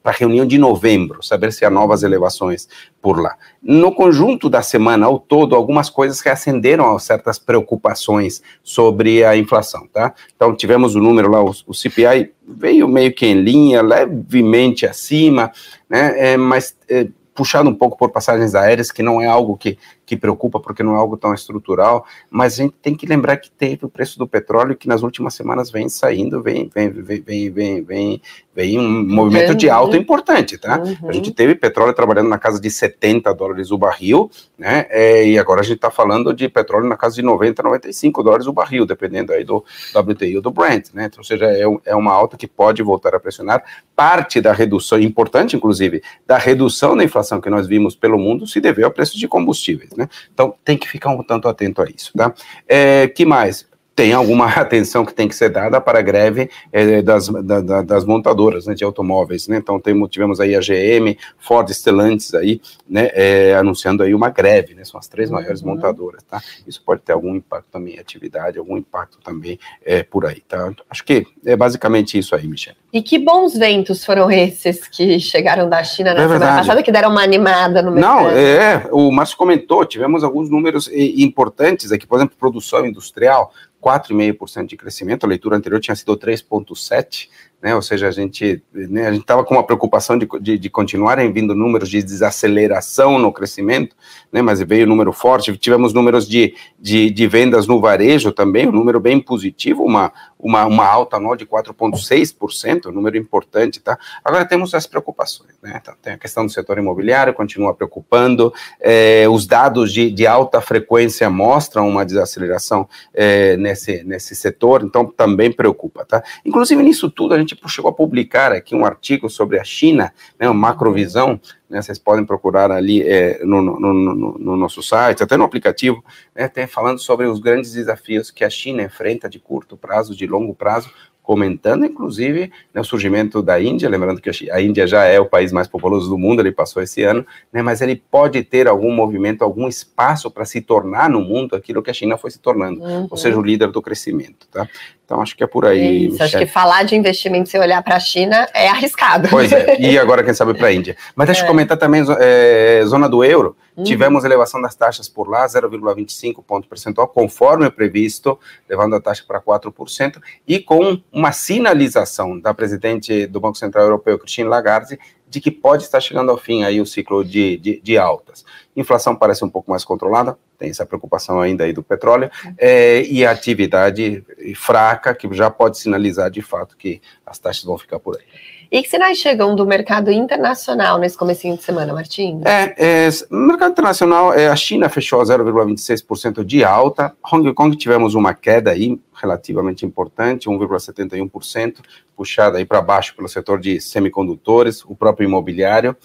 a 0.05 0.11
reunião 0.11 0.47
de 0.47 0.59
novembro, 0.59 1.23
saber 1.23 1.53
se 1.53 1.65
há 1.65 1.71
novas 1.71 2.03
elevações 2.03 2.69
por 3.01 3.21
lá. 3.21 3.37
No 3.63 3.95
conjunto 3.95 4.51
da 4.51 4.63
semana 4.63 5.07
ao 5.07 5.19
todo, 5.19 5.55
algumas 5.55 5.89
coisas 5.89 6.21
reacenderam 6.21 6.95
a 6.95 6.99
certas 6.99 7.39
preocupações 7.39 8.43
sobre 8.63 9.25
a 9.25 9.37
inflação, 9.37 9.87
tá? 9.93 10.15
Então, 10.37 10.55
tivemos 10.55 10.95
o 10.95 11.01
número 11.01 11.31
lá, 11.31 11.43
o, 11.43 11.55
o 11.67 11.75
CPI 11.75 12.33
veio 12.47 12.89
meio 12.89 13.15
que 13.15 13.27
em 13.27 13.41
linha, 13.41 13.83
levemente 13.83 14.87
acima, 14.87 15.53
né? 15.89 16.33
É, 16.33 16.37
mas 16.37 16.77
é, 16.89 17.09
puxado 17.39 17.71
um 17.71 17.75
pouco 17.75 17.97
por 17.97 18.11
passagens 18.11 18.57
aéreas, 18.57 18.91
que 18.91 19.01
não 19.01 19.23
é 19.23 19.27
algo 19.27 19.57
que, 19.57 19.79
que 20.09 20.17
preocupa, 20.17 20.59
porque 20.59 20.83
não 20.83 20.95
é 20.95 20.97
algo 20.97 21.19
tão 21.19 21.35
estrutural, 21.35 22.07
mas 22.31 22.55
a 22.55 22.63
gente 22.63 22.75
tem 22.81 22.95
que 22.95 23.05
lembrar 23.05 23.37
que 23.37 23.51
teve 23.51 23.85
o 23.85 23.91
preço 23.91 24.19
do 24.19 24.27
petróleo 24.27 24.75
que 24.75 24.89
nas 24.89 25.03
últimas 25.03 25.35
semanas 25.35 25.71
vem 25.71 25.87
saindo, 25.87 26.43
vem, 26.43 26.71
vem, 26.75 26.89
vem, 26.89 27.21
vem, 27.21 27.51
vem, 27.51 27.83
vem, 27.83 28.23
vem 28.55 28.79
um 28.79 29.07
movimento 29.07 29.55
de 29.55 29.69
alta 29.69 29.99
importante, 29.99 30.57
tá? 30.57 30.79
Uhum. 30.81 31.11
A 31.11 31.13
gente 31.13 31.31
teve 31.31 31.55
petróleo 31.55 31.93
trabalhando 31.93 32.31
na 32.31 32.39
casa 32.39 32.59
de 32.59 32.71
70 32.71 33.35
dólares 33.35 33.71
o 33.71 33.77
barril, 33.77 34.31
né? 34.57 34.87
É, 34.89 35.27
e 35.27 35.39
agora 35.39 35.61
a 35.61 35.63
gente 35.63 35.77
está 35.77 35.91
falando 35.91 36.33
de 36.33 36.49
petróleo 36.49 36.89
na 36.89 36.97
casa 36.97 37.17
de 37.17 37.23
90, 37.23 37.63
95 37.63 38.23
dólares 38.23 38.47
o 38.47 38.53
barril, 38.53 38.87
dependendo 38.87 39.35
aí 39.35 39.45
do 39.45 39.63
WTI 39.95 40.37
ou 40.37 40.43
do 40.43 40.51
Brent, 40.51 40.89
né? 40.95 41.05
Então, 41.05 41.19
ou 41.19 41.25
seja, 41.25 41.45
é, 41.45 41.65
é 41.85 41.95
uma 41.95 42.13
alta 42.13 42.39
que 42.39 42.47
pode 42.47 42.83
voltar 42.83 43.15
a 43.15 43.21
pressionar 43.21 43.63
parte 43.95 44.41
da 44.41 44.55
redução, 44.55 44.99
importante 44.99 45.55
inclusive, 45.55 46.03
da 46.27 46.39
redução 46.39 46.97
da 46.97 47.05
inflação 47.05 47.43
que 47.43 47.51
nós 47.51 47.67
vimos 47.67 47.95
pelo 47.95 48.19
mundo 48.19 48.47
se 48.47 48.59
deveu 48.59 48.87
ao 48.87 48.93
preço 48.93 49.19
de 49.19 49.29
combustíveis, 49.29 49.91
né? 49.99 50.09
Então 50.33 50.55
tem 50.65 50.79
que 50.79 50.89
ficar 50.89 51.11
um 51.11 51.23
tanto 51.23 51.49
atento 51.49 51.83
a 51.83 51.87
isso, 51.87 52.13
tá? 52.17 52.33
É, 52.67 53.09
que 53.09 53.27
mais? 53.27 53.69
Tem 53.99 54.13
alguma 54.13 54.47
atenção 54.55 55.05
que 55.05 55.13
tem 55.13 55.27
que 55.27 55.35
ser 55.35 55.49
dada 55.49 55.81
para 55.81 55.99
a 55.99 56.03
greve 56.03 56.49
é, 56.73 57.03
das, 57.03 57.29
da, 57.29 57.83
das 57.83 58.05
montadoras 58.05 58.67
né, 58.67 58.75
de 58.75 58.85
automóveis, 58.85 59.49
né? 59.49 59.57
Então 59.57 59.81
temos, 59.81 60.09
tivemos 60.09 60.39
aí 60.39 60.55
a 60.55 60.61
GM, 60.61 61.19
Ford, 61.37 61.69
Stellantis 61.69 62.33
aí, 62.33 62.61
né, 62.89 63.11
é, 63.13 63.57
anunciando 63.57 64.05
aí 64.05 64.15
uma 64.15 64.31
greve, 64.31 64.73
né? 64.75 64.85
São 64.85 65.01
as 65.01 65.09
três 65.09 65.31
maiores 65.31 65.63
uhum. 65.63 65.75
montadoras, 65.75 66.23
tá? 66.23 66.41
Isso 66.65 66.81
pode 66.87 67.01
ter 67.01 67.13
algum 67.13 67.35
impacto 67.35 67.67
também 67.73 67.97
em 67.97 67.99
atividade, 67.99 68.57
algum 68.57 68.77
impacto 68.77 69.19
também 69.19 69.59
é, 69.85 70.05
por 70.05 70.25
aí, 70.25 70.43
tá? 70.43 70.71
Acho 70.89 71.05
que 71.05 71.27
é 71.45 71.57
basicamente 71.57 72.17
isso 72.17 72.37
aí, 72.37 72.47
Michelle. 72.47 72.79
E 72.93 73.03
que 73.03 73.19
bons 73.19 73.55
ventos 73.55 74.05
foram 74.05 74.31
esses 74.31 74.87
que 74.87 75.19
chegaram 75.19 75.69
da 75.69 75.83
China 75.83 76.15
na 76.15 76.21
é 76.21 76.23
semana 76.23 76.39
verdade. 76.39 76.59
passada, 76.61 76.83
que 76.83 76.93
deram 76.93 77.11
uma 77.11 77.23
animada 77.23 77.83
no 77.83 77.91
mercado? 77.91 78.23
Não, 78.23 78.31
é, 78.31 78.89
o 78.93 79.11
Márcio 79.11 79.37
comentou, 79.37 79.85
tivemos 79.85 80.23
alguns 80.23 80.49
números 80.49 80.89
importantes 80.93 81.93
aqui, 81.93 82.07
por 82.07 82.17
exemplo, 82.17 82.37
produção 82.39 82.87
industrial, 82.87 83.53
4,5% 83.81 84.67
de 84.67 84.77
crescimento, 84.77 85.25
a 85.25 85.29
leitura 85.29 85.57
anterior 85.57 85.81
tinha 85.81 85.95
sido 85.95 86.17
3,7%, 86.17 87.29
né? 87.61 87.75
Ou 87.75 87.83
seja, 87.83 88.09
a 88.09 88.11
gente 88.11 88.63
né, 88.73 89.09
a 89.09 89.13
gente 89.13 89.23
estava 89.23 89.45
com 89.45 89.55
uma 89.55 89.65
preocupação 89.65 90.17
de, 90.17 90.29
de, 90.41 90.59
de 90.59 90.71
continuarem 90.71 91.33
vindo 91.33 91.55
números 91.55 91.89
de 91.89 92.03
desaceleração 92.03 93.19
no 93.19 93.33
crescimento, 93.33 93.97
né? 94.33 94.41
Mas 94.41 94.61
veio 94.61 94.87
um 94.87 94.89
número 94.89 95.13
forte. 95.13 95.57
Tivemos 95.57 95.93
números 95.93 96.29
de, 96.29 96.55
de, 96.79 97.11
de 97.11 97.27
vendas 97.27 97.67
no 97.67 97.81
varejo 97.81 98.33
também, 98.33 98.69
um 98.69 98.73
número 98.73 99.01
bem 99.01 99.21
positivo, 99.21 99.83
uma, 99.83 100.13
uma, 100.39 100.67
uma 100.67 100.87
alta 100.87 101.17
anual 101.17 101.35
de 101.35 101.45
4,6%, 101.45 102.87
um 102.87 102.93
número 102.93 103.17
importante, 103.17 103.81
tá? 103.81 103.99
Agora 104.25 104.45
temos 104.45 104.73
as 104.75 104.87
preocupações, 104.87 105.55
né? 105.63 105.79
Então, 105.81 105.95
tem 106.01 106.13
a 106.13 106.19
questão 106.19 106.47
do 106.47 106.53
setor 106.53 106.79
imobiliário, 106.79 107.35
continua 107.35 107.75
preocupando, 107.75 108.53
é, 108.81 109.29
os 109.29 109.47
dados 109.47 109.93
de, 109.93 110.11
de 110.11 110.27
alta 110.27 110.61
frequência 110.61 111.29
mostram 111.29 111.89
uma 111.89 112.05
desaceleração 112.05 112.89
é, 113.13 113.57
nesse, 113.57 114.05
nesse 114.05 114.35
setor, 114.37 114.83
então 114.85 115.07
também 115.07 115.51
preocupa, 115.51 116.05
tá? 116.05 116.23
Inclusive 116.45 116.83
nisso 116.83 117.11
tudo 117.11 117.35
a 117.35 117.39
gente 117.39 117.48
chegou 117.69 117.91
a 117.91 117.95
publicar 117.95 118.53
aqui 118.53 118.75
um 118.75 118.85
artigo 118.85 119.29
sobre 119.29 119.59
a 119.59 119.65
China, 119.65 120.13
né, 120.39 120.49
uma 120.49 120.55
macrovisão, 120.55 121.41
né, 121.69 121.83
vocês 121.83 121.99
podem 121.99 122.25
procurar 122.25 122.71
ali 122.71 123.03
é, 123.03 123.45
no, 123.45 123.61
no, 123.61 123.79
no, 123.79 124.39
no, 124.39 124.57
nosso 124.57 124.83
site, 124.83 125.23
até 125.23 125.37
no 125.37 125.45
aplicativo, 125.45 126.05
né, 126.35 126.49
tem 126.49 126.67
falando 126.67 126.99
sobre 126.99 127.27
os 127.27 127.41
grandes 127.41 127.73
desafios 127.73 128.31
que 128.31 128.45
a 128.45 128.51
China 128.51 128.83
enfrenta 128.83 129.29
de 129.29 129.39
curto 129.39 129.77
prazo, 129.77 130.17
de 130.17 130.27
longo 130.27 130.55
prazo, 130.55 130.91
comentando, 131.29 131.85
inclusive, 131.85 132.51
né, 132.73 132.81
o 132.81 132.85
surgimento 132.85 133.43
da 133.43 133.61
Índia, 133.61 133.87
lembrando 133.87 134.19
que 134.19 134.31
a 134.51 134.63
Índia 134.63 134.87
já 134.87 135.05
é 135.05 135.21
o 135.21 135.27
país 135.27 135.53
mais 135.53 135.69
populoso 135.69 136.09
do 136.09 136.17
mundo, 136.17 136.41
ele 136.41 136.51
passou 136.51 136.83
esse 136.83 137.03
ano, 137.03 137.25
né, 137.53 137.61
mas 137.61 137.83
ele 137.83 138.03
pode 138.11 138.43
ter 138.43 138.67
algum 138.67 138.91
movimento, 138.91 139.45
algum 139.45 139.69
espaço 139.69 140.31
para 140.31 140.47
se 140.47 140.63
tornar 140.63 141.11
no 141.11 141.21
mundo 141.21 141.55
aquilo 141.55 141.83
que 141.83 141.91
a 141.91 141.93
China 141.93 142.17
foi 142.17 142.31
se 142.31 142.39
tornando, 142.39 142.81
uhum. 142.81 143.09
ou 143.11 143.17
seja, 143.19 143.37
o 143.37 143.43
líder 143.43 143.71
do 143.71 143.83
crescimento, 143.83 144.49
tá? 144.51 144.67
Então, 145.05 145.23
acho 145.23 145.37
que 145.37 145.45
é 145.45 145.47
por 145.47 145.65
aí. 145.65 145.81
É 145.81 145.93
isso, 145.93 146.23
acho 146.23 146.37
que 146.37 146.47
falar 146.47 146.83
de 146.83 146.95
investimento 146.95 147.49
sem 147.49 147.59
olhar 147.59 147.83
para 147.83 147.97
a 147.97 148.01
China 148.01 148.47
é 148.55 148.69
arriscado. 148.69 149.29
Pois 149.31 149.51
é, 149.53 149.77
e 149.81 149.99
agora, 149.99 150.23
quem 150.23 150.35
sabe, 150.35 150.53
para 150.53 150.69
a 150.69 150.73
Índia. 150.73 150.97
Mas 151.17 151.27
deixa 151.27 151.43
é. 151.43 151.45
eu 151.45 151.49
comentar 151.49 151.79
também, 151.79 152.05
é, 152.21 152.83
zona 152.85 153.09
do 153.09 153.25
euro, 153.25 153.57
uhum. 153.79 153.85
tivemos 153.85 154.25
elevação 154.25 154.61
das 154.61 154.75
taxas 154.75 155.09
por 155.09 155.29
lá, 155.29 155.47
0,25 155.47 156.43
ponto 156.45 156.69
percentual, 156.69 157.09
conforme 157.09 157.71
previsto, 157.71 158.39
levando 158.69 158.97
a 158.97 159.01
taxa 159.01 159.25
para 159.27 159.41
4%, 159.41 160.21
e 160.47 160.59
com 160.59 161.01
uma 161.13 161.33
sinalização 161.33 162.39
da 162.39 162.53
presidente 162.53 163.27
do 163.27 163.41
Banco 163.41 163.57
Central 163.57 163.85
Europeu, 163.85 164.19
Christine 164.19 164.49
Lagarde, 164.49 164.99
de 165.29 165.41
que 165.41 165.51
pode 165.51 165.83
estar 165.85 166.01
chegando 166.01 166.31
ao 166.31 166.39
fim 166.39 166.65
aí 166.65 166.81
o 166.81 166.87
ciclo 166.87 167.25
de, 167.25 167.59
de, 167.59 167.81
de 167.81 167.99
altas. 167.99 168.45
Inflação 168.75 169.15
parece 169.15 169.45
um 169.45 169.51
pouco 169.51 169.71
mais 169.71 169.85
controlada, 169.85 170.39
tem 170.59 170.71
essa 170.71 170.87
preocupação 170.87 171.41
ainda 171.41 171.65
aí 171.65 171.73
do 171.73 171.83
petróleo, 171.83 172.31
é, 172.57 173.03
e 173.03 173.25
a 173.25 173.31
atividade 173.31 174.25
fraca, 174.57 175.15
que 175.15 175.33
já 175.35 175.51
pode 175.51 175.79
sinalizar 175.79 176.31
de 176.31 176.43
fato 176.43 176.77
que 176.77 177.01
as 177.25 177.39
taxas 177.39 177.65
vão 177.65 177.79
ficar 177.79 177.99
por 177.99 178.17
aí. 178.17 178.58
E 178.71 178.83
que 178.83 178.91
sinais 178.91 179.17
chegam 179.17 179.57
do 179.57 179.65
mercado 179.65 180.11
internacional 180.11 180.99
nesse 180.99 181.17
comecinho 181.17 181.57
de 181.57 181.63
semana, 181.63 181.95
Martim? 181.95 182.43
É, 182.45 183.07
é, 183.07 183.09
no 183.31 183.47
mercado 183.47 183.73
internacional, 183.73 184.35
é, 184.35 184.49
a 184.49 184.57
China 184.57 184.91
fechou 184.91 185.23
a 185.23 185.25
0,26% 185.25 186.45
de 186.45 186.63
alta, 186.63 187.17
Hong 187.33 187.55
Kong 187.55 187.75
tivemos 187.77 188.15
uma 188.15 188.35
queda 188.35 188.73
aí 188.73 189.01
relativamente 189.15 189.87
importante, 189.87 190.51
1,71%, 190.51 191.77
puxada 192.15 192.59
aí 192.59 192.67
para 192.67 192.83
baixo 192.83 193.17
pelo 193.17 193.29
setor 193.29 193.59
de 193.59 193.81
semicondutores, 193.81 194.85
o 194.85 194.95
próprio 194.95 195.27
imobiliário, 195.27 195.97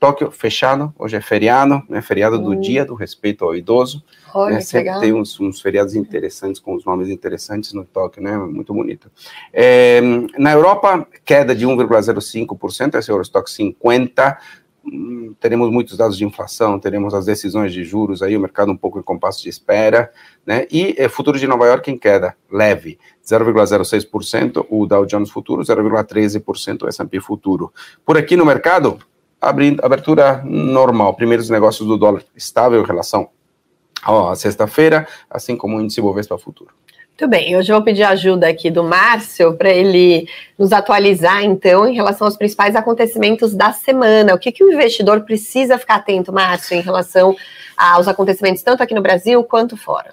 Tóquio 0.00 0.30
fechado, 0.30 0.94
hoje 0.98 1.14
é 1.14 1.20
feriado, 1.20 1.82
né? 1.86 2.00
Feriado 2.00 2.38
do 2.38 2.52
hum. 2.52 2.60
dia 2.60 2.86
do 2.86 2.94
respeito 2.94 3.44
ao 3.44 3.54
idoso. 3.54 4.02
Olha, 4.32 4.54
né? 4.54 4.60
Sempre 4.62 4.86
legal. 4.86 5.00
tem 5.02 5.12
uns, 5.12 5.38
uns, 5.38 5.60
feriados 5.60 5.94
interessantes, 5.94 6.58
com 6.58 6.74
os 6.74 6.86
nomes 6.86 7.10
interessantes 7.10 7.74
no 7.74 7.84
Tóquio, 7.84 8.22
né? 8.22 8.34
Muito 8.38 8.72
bonito. 8.72 9.10
É, 9.52 10.00
na 10.38 10.52
Europa, 10.52 11.06
queda 11.22 11.54
de 11.54 11.66
1,05%, 11.66 12.94
esse 12.94 13.10
é 13.10 13.12
o 13.12 13.16
Eurostock 13.16 13.50
50. 13.50 14.38
Hum, 14.86 15.34
teremos 15.38 15.70
muitos 15.70 15.98
dados 15.98 16.16
de 16.16 16.24
inflação, 16.24 16.80
teremos 16.80 17.12
as 17.12 17.26
decisões 17.26 17.70
de 17.70 17.84
juros 17.84 18.22
aí, 18.22 18.34
o 18.34 18.40
mercado 18.40 18.72
um 18.72 18.76
pouco 18.78 18.98
em 18.98 19.02
compasso 19.02 19.42
de 19.42 19.50
espera, 19.50 20.10
né? 20.46 20.66
E 20.70 20.94
é, 20.96 21.10
futuro 21.10 21.38
de 21.38 21.46
Nova 21.46 21.66
York 21.66 21.90
em 21.90 21.98
queda, 21.98 22.34
leve, 22.50 22.98
0,06%, 23.22 24.64
o 24.70 24.86
Dow 24.86 25.04
Jones 25.04 25.28
futuro, 25.28 25.60
0,13% 25.60 26.84
o 26.84 26.88
S&P 26.88 27.20
futuro. 27.20 27.70
Por 28.02 28.16
aqui 28.16 28.34
no 28.34 28.46
mercado, 28.46 28.98
abrindo, 29.40 29.84
abertura 29.84 30.42
normal, 30.44 31.14
primeiros 31.14 31.48
negócios 31.48 31.86
do 31.86 31.96
dólar 31.96 32.22
estável 32.36 32.82
em 32.82 32.86
relação 32.86 33.30
à 34.02 34.34
sexta-feira, 34.34 35.06
assim 35.28 35.56
como 35.56 35.76
o 35.76 35.80
índice 35.80 36.00
Bovespa 36.00 36.36
futuro. 36.38 36.70
Muito 37.20 37.30
bem, 37.30 37.54
hoje 37.54 37.70
eu 37.70 37.76
vou 37.76 37.84
pedir 37.84 38.02
ajuda 38.02 38.48
aqui 38.48 38.70
do 38.70 38.82
Márcio 38.82 39.52
para 39.54 39.68
ele 39.68 40.26
nos 40.58 40.72
atualizar, 40.72 41.44
então, 41.44 41.86
em 41.86 41.94
relação 41.94 42.26
aos 42.26 42.34
principais 42.34 42.74
acontecimentos 42.74 43.54
da 43.54 43.72
semana. 43.72 44.34
O 44.34 44.38
que, 44.38 44.50
que 44.50 44.64
o 44.64 44.72
investidor 44.72 45.20
precisa 45.20 45.76
ficar 45.76 45.96
atento, 45.96 46.32
Márcio, 46.32 46.78
em 46.78 46.80
relação 46.80 47.36
aos 47.76 48.08
acontecimentos 48.08 48.62
tanto 48.62 48.82
aqui 48.82 48.94
no 48.94 49.02
Brasil 49.02 49.44
quanto 49.44 49.76
fora? 49.76 50.12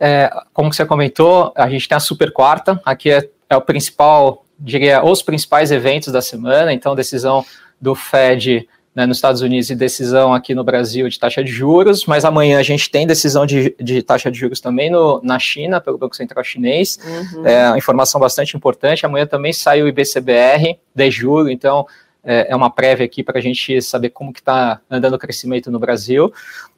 É, 0.00 0.32
como 0.52 0.72
você 0.72 0.84
comentou, 0.84 1.52
a 1.54 1.68
gente 1.68 1.88
tem 1.88 1.94
a 1.94 2.00
super 2.00 2.32
quarta, 2.32 2.80
aqui 2.84 3.08
é, 3.10 3.28
é 3.48 3.56
o 3.56 3.60
principal, 3.60 4.44
diria, 4.58 5.04
os 5.04 5.22
principais 5.22 5.70
eventos 5.70 6.12
da 6.12 6.20
semana, 6.20 6.72
então 6.72 6.96
decisão 6.96 7.44
do 7.80 7.94
Fed 7.94 8.68
né, 8.98 9.06
nos 9.06 9.18
Estados 9.18 9.42
Unidos 9.42 9.70
e 9.70 9.76
decisão 9.76 10.34
aqui 10.34 10.54
no 10.56 10.64
Brasil 10.64 11.08
de 11.08 11.18
taxa 11.18 11.44
de 11.44 11.52
juros, 11.52 12.04
mas 12.04 12.24
amanhã 12.24 12.58
a 12.58 12.64
gente 12.64 12.90
tem 12.90 13.06
decisão 13.06 13.46
de, 13.46 13.72
de 13.78 14.02
taxa 14.02 14.28
de 14.28 14.36
juros 14.36 14.60
também 14.60 14.90
no, 14.90 15.20
na 15.22 15.38
China, 15.38 15.80
pelo 15.80 15.96
Banco 15.96 16.16
Central 16.16 16.42
Chinês. 16.42 16.98
Uhum. 17.06 17.46
É 17.46 17.68
uma 17.68 17.78
informação 17.78 18.20
bastante 18.20 18.56
importante. 18.56 19.06
Amanhã 19.06 19.24
também 19.24 19.52
sai 19.52 19.82
o 19.82 19.86
IBCBR 19.86 20.78
de 20.92 21.10
julho, 21.12 21.48
então 21.48 21.86
é, 22.24 22.48
é 22.50 22.56
uma 22.56 22.70
prévia 22.70 23.06
aqui 23.06 23.22
para 23.22 23.38
a 23.38 23.40
gente 23.40 23.80
saber 23.80 24.10
como 24.10 24.32
que 24.32 24.40
está 24.40 24.80
andando 24.90 25.14
o 25.14 25.18
crescimento 25.18 25.70
no 25.70 25.78
Brasil. 25.78 26.32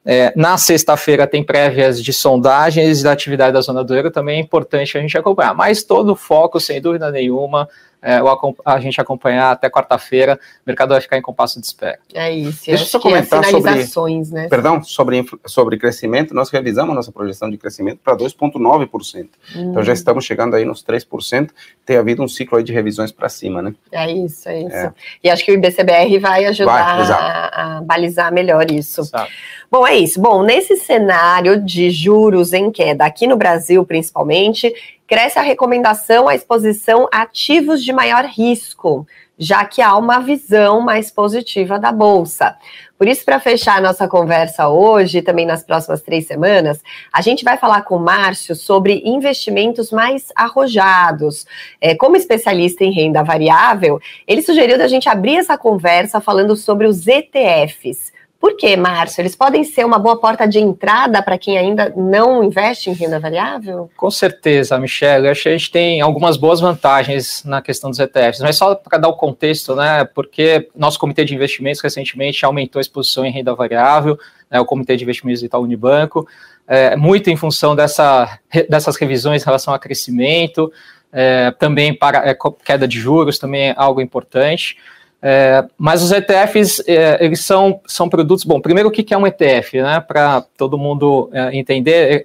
É, 0.05 0.33
na 0.37 0.59
sexta-feira 0.59 1.27
tem 1.27 1.43
prévias 1.43 2.03
de 2.03 2.13
sondagens 2.13 3.03
da 3.03 3.13
atividade 3.13 3.55
da 3.55 3.61
zona 3.63 3.83
do 3.83 3.95
euro, 3.95 4.11
também 4.11 4.39
é 4.39 4.41
importante 4.41 4.97
a 4.97 5.01
gente 5.01 5.17
acompanhar, 5.17 5.55
mas 5.55 5.83
todo 5.83 6.13
o 6.13 6.17
foco, 6.17 6.61
sem 6.61 6.81
dúvida 6.81 7.11
nenhuma, 7.11 7.69
é, 8.03 8.19
a 8.65 8.81
gente 8.81 9.01
acompanhar 9.01 9.51
até 9.51 9.69
quarta-feira, 9.69 10.39
o 10.59 10.63
mercado 10.67 10.91
vai 10.91 11.01
ficar 11.01 11.19
em 11.19 11.23
compasso 11.23 11.61
de 11.61 11.67
espera. 11.67 11.99
É 12.15 12.33
isso. 12.33 12.67
Deixa 12.67 12.85
eu 12.85 12.89
só 12.89 12.99
comentar 12.99 13.45
é 13.45 13.51
sobre, 13.85 14.21
né? 14.31 14.49
Perdão, 14.49 14.83
sobre, 14.83 15.25
sobre 15.47 15.77
crescimento, 15.77 16.35
nós 16.35 16.51
revisamos 16.51 16.95
nossa 16.95 17.13
projeção 17.13 17.51
de 17.51 17.59
crescimento 17.59 18.01
para 18.03 18.17
2,9%. 18.17 19.29
Hum. 19.55 19.71
Então 19.71 19.83
já 19.83 19.93
estamos 19.93 20.25
chegando 20.25 20.57
aí 20.57 20.65
nos 20.65 20.83
3%, 20.83 21.51
tem 21.85 21.97
havido 21.97 22.23
um 22.23 22.29
ciclo 22.29 22.59
aí 22.59 22.65
de 22.65 22.73
revisões 22.73 23.13
para 23.13 23.29
cima, 23.29 23.61
né? 23.61 23.75
É 23.93 24.11
isso, 24.11 24.49
é 24.49 24.61
isso. 24.61 24.77
É. 24.77 24.93
E 25.23 25.31
acho 25.31 25.45
que 25.45 25.53
o 25.53 25.55
IBCBR 25.55 26.19
vai 26.19 26.47
ajudar 26.47 27.05
vai, 27.05 27.13
a, 27.13 27.79
a, 27.79 27.81
balizar 27.83 28.33
melhor 28.33 28.71
isso. 28.71 29.03
Exato. 29.03 29.31
Bom, 29.71 29.87
é 29.87 29.97
isso. 29.97 30.21
Bom, 30.21 30.43
nesse 30.43 30.77
cenário 30.77 31.61
de 31.61 31.91
juros 31.91 32.53
em 32.53 32.73
queda, 32.73 33.05
aqui 33.05 33.27
no 33.27 33.37
Brasil 33.37 33.85
principalmente, 33.85 34.75
cresce 35.11 35.41
a 35.41 35.43
recomendação 35.43 36.29
à 36.29 36.37
exposição 36.37 37.09
a 37.13 37.23
ativos 37.23 37.83
de 37.83 37.93
maior 37.93 38.25
risco, 38.27 39.05
já 39.37 39.65
que 39.65 39.83
há 39.83 39.97
uma 39.97 40.21
visão 40.21 40.81
mais 40.81 41.11
positiva 41.11 41.81
da 41.81 41.91
Bolsa. 41.91 42.55
Por 42.97 43.09
isso, 43.09 43.25
para 43.25 43.41
fechar 43.41 43.79
a 43.79 43.81
nossa 43.81 44.07
conversa 44.07 44.69
hoje, 44.69 45.19
e 45.19 45.23
também 45.23 45.45
nas 45.45 45.65
próximas 45.65 46.01
três 46.01 46.29
semanas, 46.29 46.81
a 47.13 47.21
gente 47.23 47.43
vai 47.43 47.57
falar 47.57 47.83
com 47.83 47.97
o 47.97 48.01
Márcio 48.01 48.55
sobre 48.55 49.03
investimentos 49.05 49.91
mais 49.91 50.29
arrojados. 50.37 51.45
É, 51.81 51.93
como 51.97 52.17
especialista 52.17 52.85
em 52.85 52.93
renda 52.93 53.25
variável, 53.25 54.01
ele 54.29 54.43
sugeriu 54.43 54.79
da 54.79 54.87
gente 54.87 55.09
abrir 55.09 55.39
essa 55.39 55.59
conversa 55.59 56.21
falando 56.21 56.55
sobre 56.55 56.87
os 56.87 57.05
ETFs. 57.09 58.13
Por 58.41 58.57
quê, 58.57 58.75
Márcio? 58.75 59.21
Eles 59.21 59.37
podem 59.37 59.63
ser 59.65 59.85
uma 59.85 59.99
boa 59.99 60.19
porta 60.19 60.49
de 60.49 60.59
entrada 60.59 61.23
para 61.23 61.37
quem 61.37 61.59
ainda 61.59 61.93
não 61.95 62.43
investe 62.43 62.89
em 62.89 62.95
renda 62.95 63.21
variável? 63.21 63.91
Com 63.95 64.11
certeza, 64.11 64.79
Michelle. 64.79 65.29
acho 65.29 65.43
que 65.43 65.49
a 65.51 65.53
gente 65.53 65.71
tem 65.71 66.01
algumas 66.01 66.39
boas 66.39 66.59
vantagens 66.59 67.45
na 67.45 67.61
questão 67.61 67.91
dos 67.91 67.99
ETFs, 67.99 68.41
mas 68.41 68.57
só 68.57 68.75
para 68.75 68.97
dar 68.97 69.09
o 69.09 69.17
contexto, 69.17 69.77
né? 69.77 70.07
Porque 70.07 70.71
nosso 70.75 70.99
comitê 70.99 71.23
de 71.23 71.35
investimentos 71.35 71.83
recentemente 71.83 72.43
aumentou 72.43 72.81
a 72.81 72.83
exposição 72.83 73.27
em 73.27 73.31
renda 73.31 73.55
variável, 73.55 74.19
né, 74.51 74.59
o 74.59 74.65
comitê 74.65 74.97
de 74.97 75.05
investimentos 75.05 75.43
do 75.43 75.47
Itaú 75.47 75.63
Unibanco, 75.63 76.27
é, 76.67 76.97
muito 76.97 77.29
em 77.29 77.37
função 77.37 77.77
dessa, 77.77 78.39
dessas 78.71 78.97
revisões 78.97 79.43
em 79.43 79.45
relação 79.45 79.75
a 79.75 79.79
crescimento, 79.79 80.73
é, 81.13 81.51
também 81.59 81.93
para 81.93 82.31
é, 82.31 82.37
queda 82.65 82.89
de 82.89 82.99
juros, 82.99 83.39
também 83.39 83.69
é 83.69 83.75
algo 83.77 84.01
importante. 84.01 84.79
É, 85.23 85.67
mas 85.77 86.03
os 86.03 86.13
ETFs, 86.13 86.83
é, 86.87 87.23
eles 87.23 87.41
são, 87.41 87.81
são 87.87 88.09
produtos, 88.09 88.43
bom, 88.43 88.59
primeiro 88.59 88.89
o 88.89 88.93
que 88.93 89.13
é 89.13 89.19
um 89.19 89.27
ETF, 89.27 89.83
né, 89.83 90.01
para 90.01 90.41
todo 90.57 90.79
mundo 90.79 91.29
é, 91.33 91.55
entender, 91.55 92.25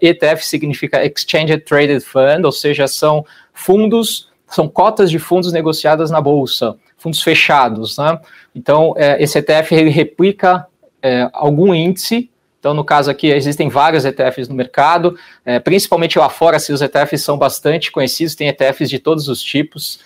ETF 0.00 0.24
é, 0.24 0.32
é, 0.32 0.36
significa 0.36 1.04
Exchange 1.04 1.58
Traded 1.58 2.04
Fund, 2.04 2.44
ou 2.44 2.52
seja, 2.52 2.86
são 2.86 3.26
fundos, 3.52 4.28
são 4.46 4.68
cotas 4.68 5.10
de 5.10 5.18
fundos 5.18 5.52
negociadas 5.52 6.08
na 6.08 6.20
bolsa, 6.20 6.76
fundos 6.96 7.20
fechados, 7.20 7.98
né, 7.98 8.16
então 8.54 8.94
é, 8.96 9.20
esse 9.20 9.38
ETF 9.38 9.74
ele 9.74 9.90
replica 9.90 10.66
algum 11.32 11.72
índice, 11.72 12.28
então 12.58 12.74
no 12.74 12.84
caso 12.84 13.08
aqui 13.08 13.28
existem 13.28 13.68
vários 13.68 14.04
ETFs 14.04 14.48
no 14.48 14.56
mercado, 14.56 15.16
principalmente 15.62 16.18
lá 16.18 16.28
fora, 16.28 16.58
se 16.58 16.72
os 16.72 16.82
ETFs 16.82 17.22
são 17.22 17.38
bastante 17.38 17.92
conhecidos, 17.92 18.34
tem 18.34 18.48
ETFs 18.48 18.90
de 18.90 18.98
todos 18.98 19.28
os 19.28 19.40
tipos, 19.40 20.00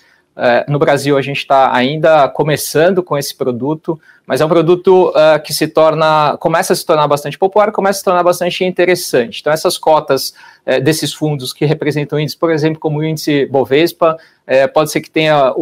no 0.67 0.79
Brasil, 0.79 1.17
a 1.17 1.21
gente 1.21 1.39
está 1.39 1.75
ainda 1.75 2.27
começando 2.29 3.03
com 3.03 3.17
esse 3.17 3.35
produto, 3.35 3.99
mas 4.25 4.39
é 4.39 4.45
um 4.45 4.49
produto 4.49 5.09
uh, 5.09 5.41
que 5.43 5.53
se 5.53 5.67
torna, 5.67 6.37
começa 6.39 6.71
a 6.71 6.75
se 6.75 6.85
tornar 6.85 7.07
bastante 7.07 7.37
popular, 7.37 7.71
começa 7.71 7.97
a 7.97 7.99
se 7.99 8.05
tornar 8.05 8.23
bastante 8.23 8.63
interessante. 8.63 9.41
Então, 9.41 9.51
essas 9.51 9.77
cotas 9.77 10.33
uh, 10.65 10.79
desses 10.81 11.13
fundos 11.13 11.51
que 11.51 11.65
representam 11.65 12.17
índices, 12.17 12.39
por 12.39 12.49
exemplo, 12.49 12.79
como 12.79 12.99
o 12.99 13.03
índice 13.03 13.45
Bovespa, 13.47 14.17
pode 14.73 14.91
ser 14.91 14.99
que 14.99 15.09
tenha, 15.09 15.53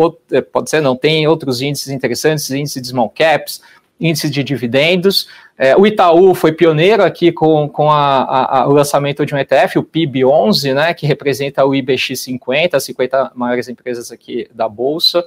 pode 0.51 0.69
ser 0.69 0.81
não, 0.81 0.95
tem 0.95 1.27
outros 1.27 1.61
índices 1.61 1.89
interessantes, 1.89 2.49
índice 2.49 2.81
de 2.81 2.87
small 2.87 3.09
caps, 3.09 3.61
índice 3.99 4.29
de 4.29 4.43
dividendos. 4.43 5.27
É, 5.57 5.75
o 5.75 5.85
Itaú 5.85 6.33
foi 6.33 6.53
pioneiro 6.53 7.03
aqui 7.03 7.31
com, 7.31 7.67
com 7.67 7.91
a, 7.91 8.61
a, 8.61 8.67
o 8.67 8.71
lançamento 8.71 9.25
de 9.25 9.35
um 9.35 9.37
ETF, 9.37 9.77
o 9.77 9.83
PIB11, 9.83 10.73
né, 10.73 10.93
que 10.93 11.05
representa 11.05 11.65
o 11.65 11.75
IBX 11.75 12.19
50, 12.19 12.77
as 12.77 12.83
50 12.85 13.31
maiores 13.35 13.67
empresas 13.67 14.11
aqui 14.11 14.47
da 14.53 14.69
Bolsa. 14.69 15.23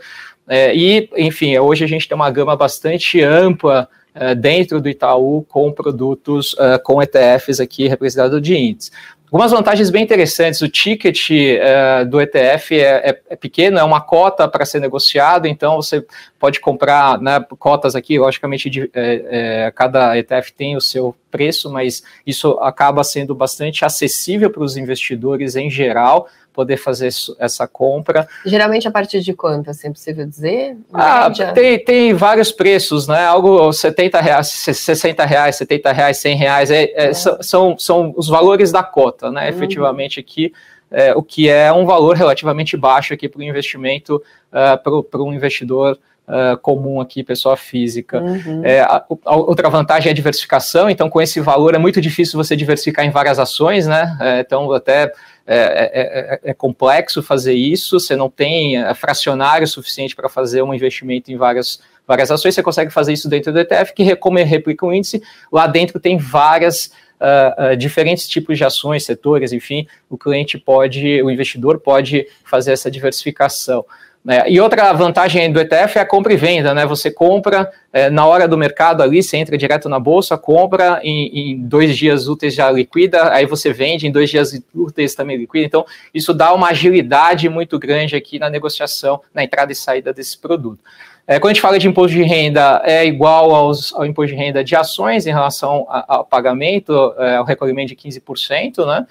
É, 0.48 0.74
e, 0.74 1.08
enfim, 1.16 1.56
hoje 1.58 1.84
a 1.84 1.88
gente 1.88 2.08
tem 2.08 2.16
uma 2.16 2.30
gama 2.30 2.56
bastante 2.56 3.22
ampla 3.22 3.88
é, 4.14 4.34
dentro 4.34 4.80
do 4.80 4.88
Itaú 4.88 5.44
com 5.48 5.70
produtos 5.72 6.56
é, 6.58 6.78
com 6.78 7.02
ETFs 7.02 7.60
aqui 7.60 7.88
representados 7.88 8.40
de 8.40 8.56
índices. 8.56 8.92
Algumas 9.32 9.50
vantagens 9.50 9.88
bem 9.88 10.02
interessantes. 10.02 10.60
O 10.60 10.68
ticket 10.68 11.30
uh, 11.30 12.04
do 12.04 12.20
ETF 12.20 12.78
é, 12.78 12.82
é, 12.82 13.20
é, 13.30 13.34
pequeno, 13.34 13.78
é 13.78 13.82
uma 13.82 13.98
cota 13.98 14.46
para 14.46 14.66
ser 14.66 14.78
negociado, 14.78 15.46
então 15.46 15.76
você 15.76 16.04
pode 16.38 16.60
comprar 16.60 17.18
né, 17.18 17.42
cotas 17.58 17.96
aqui, 17.96 18.18
logicamente, 18.18 18.68
de, 18.68 18.90
é, 18.92 19.72
cada 19.74 20.18
ETF 20.18 20.52
tem 20.52 20.76
o 20.76 20.82
seu 20.82 21.16
preço, 21.30 21.72
mas 21.72 22.02
isso 22.26 22.58
acaba 22.60 23.02
sendo 23.02 23.34
bastante 23.34 23.86
acessível 23.86 24.50
para 24.50 24.62
os 24.62 24.76
investidores 24.76 25.56
em 25.56 25.70
geral 25.70 26.28
poder 26.52 26.76
fazer 26.76 27.08
essa 27.38 27.66
compra. 27.66 28.28
Geralmente 28.44 28.86
a 28.86 28.90
partir 28.90 29.20
de 29.20 29.32
quanto, 29.32 29.70
assim, 29.70 29.88
é 29.88 29.90
possível 29.90 30.26
dizer? 30.26 30.76
Ah, 30.92 31.30
tem, 31.54 31.82
tem 31.82 32.14
vários 32.14 32.52
preços, 32.52 33.08
né? 33.08 33.24
Algo 33.24 33.72
70 33.72 34.20
reais, 34.20 34.48
60 34.48 35.24
reais, 35.24 35.56
70 35.56 35.92
reais, 35.92 36.16
100 36.18 36.36
reais, 36.36 36.70
é, 36.70 36.82
é, 36.84 37.08
é. 37.08 37.12
São, 37.12 37.78
são 37.78 38.14
os 38.16 38.28
valores 38.28 38.70
da 38.70 38.82
cota, 38.82 39.30
né? 39.30 39.42
Uhum. 39.42 39.56
Efetivamente 39.56 40.20
aqui, 40.20 40.52
é, 40.90 41.14
o 41.14 41.22
que 41.22 41.48
é 41.48 41.72
um 41.72 41.86
valor 41.86 42.16
relativamente 42.16 42.76
baixo 42.76 43.14
aqui 43.14 43.28
para 43.28 43.40
o 43.40 43.42
investimento, 43.42 44.22
uh, 44.52 45.02
para 45.04 45.22
um 45.22 45.32
investidor 45.32 45.98
Uh, 46.24 46.56
comum 46.58 47.00
aqui, 47.00 47.24
pessoa 47.24 47.56
física. 47.56 48.22
Uhum. 48.22 48.64
É, 48.64 48.80
a, 48.80 49.04
a, 49.26 49.36
outra 49.36 49.68
vantagem 49.68 50.08
é 50.08 50.12
a 50.12 50.14
diversificação, 50.14 50.88
então 50.88 51.10
com 51.10 51.20
esse 51.20 51.40
valor 51.40 51.74
é 51.74 51.78
muito 51.78 52.00
difícil 52.00 52.42
você 52.42 52.54
diversificar 52.54 53.04
em 53.04 53.10
várias 53.10 53.40
ações, 53.40 53.88
né? 53.88 54.16
É, 54.20 54.38
então 54.38 54.70
até 54.72 55.12
é, 55.46 55.56
é, 55.56 55.90
é, 55.94 56.40
é, 56.50 56.54
complexo 56.54 57.22
fazer 57.22 57.54
isso, 57.54 57.98
você 57.98 58.14
não 58.14 58.30
tem 58.30 58.76
é, 58.76 58.94
fracionário 58.94 59.66
suficiente 59.66 60.14
para 60.14 60.28
fazer 60.28 60.62
um 60.62 60.72
investimento 60.72 61.32
em 61.32 61.36
várias, 61.36 61.80
várias 62.06 62.30
ações, 62.30 62.54
você 62.54 62.62
consegue 62.62 62.92
fazer 62.92 63.12
isso 63.12 63.28
dentro 63.28 63.52
do 63.52 63.58
ETF, 63.58 63.92
que 63.92 64.14
como 64.16 64.38
replica 64.38 64.86
o 64.86 64.92
índice, 64.92 65.22
lá 65.52 65.66
dentro 65.66 65.98
tem 65.98 66.16
várias 66.16 66.92
uh, 67.20 67.72
uh, 67.72 67.76
diferentes 67.76 68.28
tipos 68.28 68.58
de 68.58 68.64
ações, 68.64 69.04
setores, 69.04 69.52
enfim, 69.52 69.86
o 70.08 70.16
cliente 70.16 70.58
pode, 70.58 71.22
o 71.22 71.30
investidor 71.30 71.78
pode 71.80 72.26
fazer 72.44 72.72
essa 72.72 72.90
diversificação. 72.90 73.84
É, 74.28 74.48
e 74.48 74.60
outra 74.60 74.92
vantagem 74.92 75.52
do 75.52 75.60
ETF 75.60 75.98
é 75.98 76.00
a 76.00 76.06
compra 76.06 76.32
e 76.32 76.36
venda, 76.36 76.72
né? 76.72 76.86
Você 76.86 77.10
compra 77.10 77.68
é, 77.92 78.08
na 78.08 78.24
hora 78.24 78.46
do 78.46 78.56
mercado 78.56 79.02
ali, 79.02 79.20
você 79.20 79.36
entra 79.36 79.58
direto 79.58 79.88
na 79.88 79.98
bolsa, 79.98 80.38
compra, 80.38 81.00
em, 81.02 81.52
em, 81.52 81.58
dois 81.60 81.96
dias 81.96 82.28
úteis 82.28 82.54
já 82.54 82.70
liquida, 82.70 83.32
aí 83.32 83.46
você 83.46 83.72
vende, 83.72 84.06
em 84.06 84.12
dois 84.12 84.30
dias 84.30 84.62
úteis 84.72 85.16
também 85.16 85.36
liquida. 85.36 85.66
Então, 85.66 85.84
isso 86.14 86.32
dá 86.32 86.54
uma 86.54 86.68
agilidade 86.68 87.48
muito 87.48 87.80
grande 87.80 88.14
aqui 88.14 88.38
na 88.38 88.48
negociação, 88.48 89.20
na 89.34 89.42
entrada 89.42 89.72
e 89.72 89.74
saída 89.74 90.12
desse 90.12 90.38
produto. 90.38 90.78
É, 91.26 91.38
quando 91.38 91.50
a 91.50 91.54
gente 91.54 91.62
fala 91.62 91.78
de 91.78 91.86
imposto 91.86 92.16
de 92.16 92.22
renda, 92.22 92.82
é 92.84 93.06
igual 93.06 93.54
aos, 93.54 93.94
ao 93.94 94.04
imposto 94.04 94.34
de 94.34 94.42
renda 94.42 94.64
de 94.64 94.74
ações 94.74 95.26
em 95.26 95.30
relação 95.30 95.86
ao 95.88 96.24
pagamento, 96.24 97.14
é, 97.16 97.36
ao 97.36 97.44
recolhimento 97.44 97.88
de 97.88 97.96
15%, 97.96 98.84
né? 98.84 99.06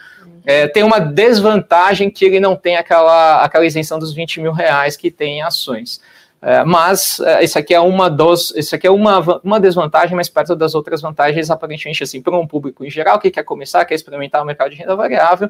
É, 0.46 0.68
tem 0.68 0.84
uma 0.84 1.00
desvantagem 1.00 2.10
que 2.10 2.26
ele 2.26 2.40
não 2.40 2.56
tem 2.56 2.76
aquela, 2.76 3.44
aquela 3.44 3.66
isenção 3.66 4.00
dos 4.00 4.14
20 4.14 4.42
mil 4.42 4.52
reais 4.52 4.98
que 4.98 5.12
tem 5.12 5.38
em 5.38 5.42
ações. 5.42 6.02
É, 6.42 6.64
mas 6.64 7.20
é, 7.20 7.44
isso 7.44 7.58
aqui 7.60 7.74
é 7.74 7.80
uma 7.80 8.10
dos, 8.10 8.52
isso 8.56 8.76
aqui 8.76 8.88
é 8.88 8.92
uma, 8.92 9.20
uma 9.44 9.60
desvantagem, 9.60 10.16
mas 10.16 10.28
perto 10.28 10.56
das 10.56 10.74
outras 10.74 11.00
vantagens, 11.00 11.52
aparentemente, 11.52 12.04
assim, 12.04 12.22
para 12.22 12.36
um 12.36 12.48
público 12.48 12.84
em 12.84 12.90
geral 12.90 13.20
que 13.20 13.30
quer 13.30 13.44
começar, 13.44 13.86
quer 13.86 13.94
experimentar 13.94 14.42
o 14.42 14.46
mercado 14.46 14.72
de 14.72 14.78
renda 14.78 14.96
variável, 14.96 15.50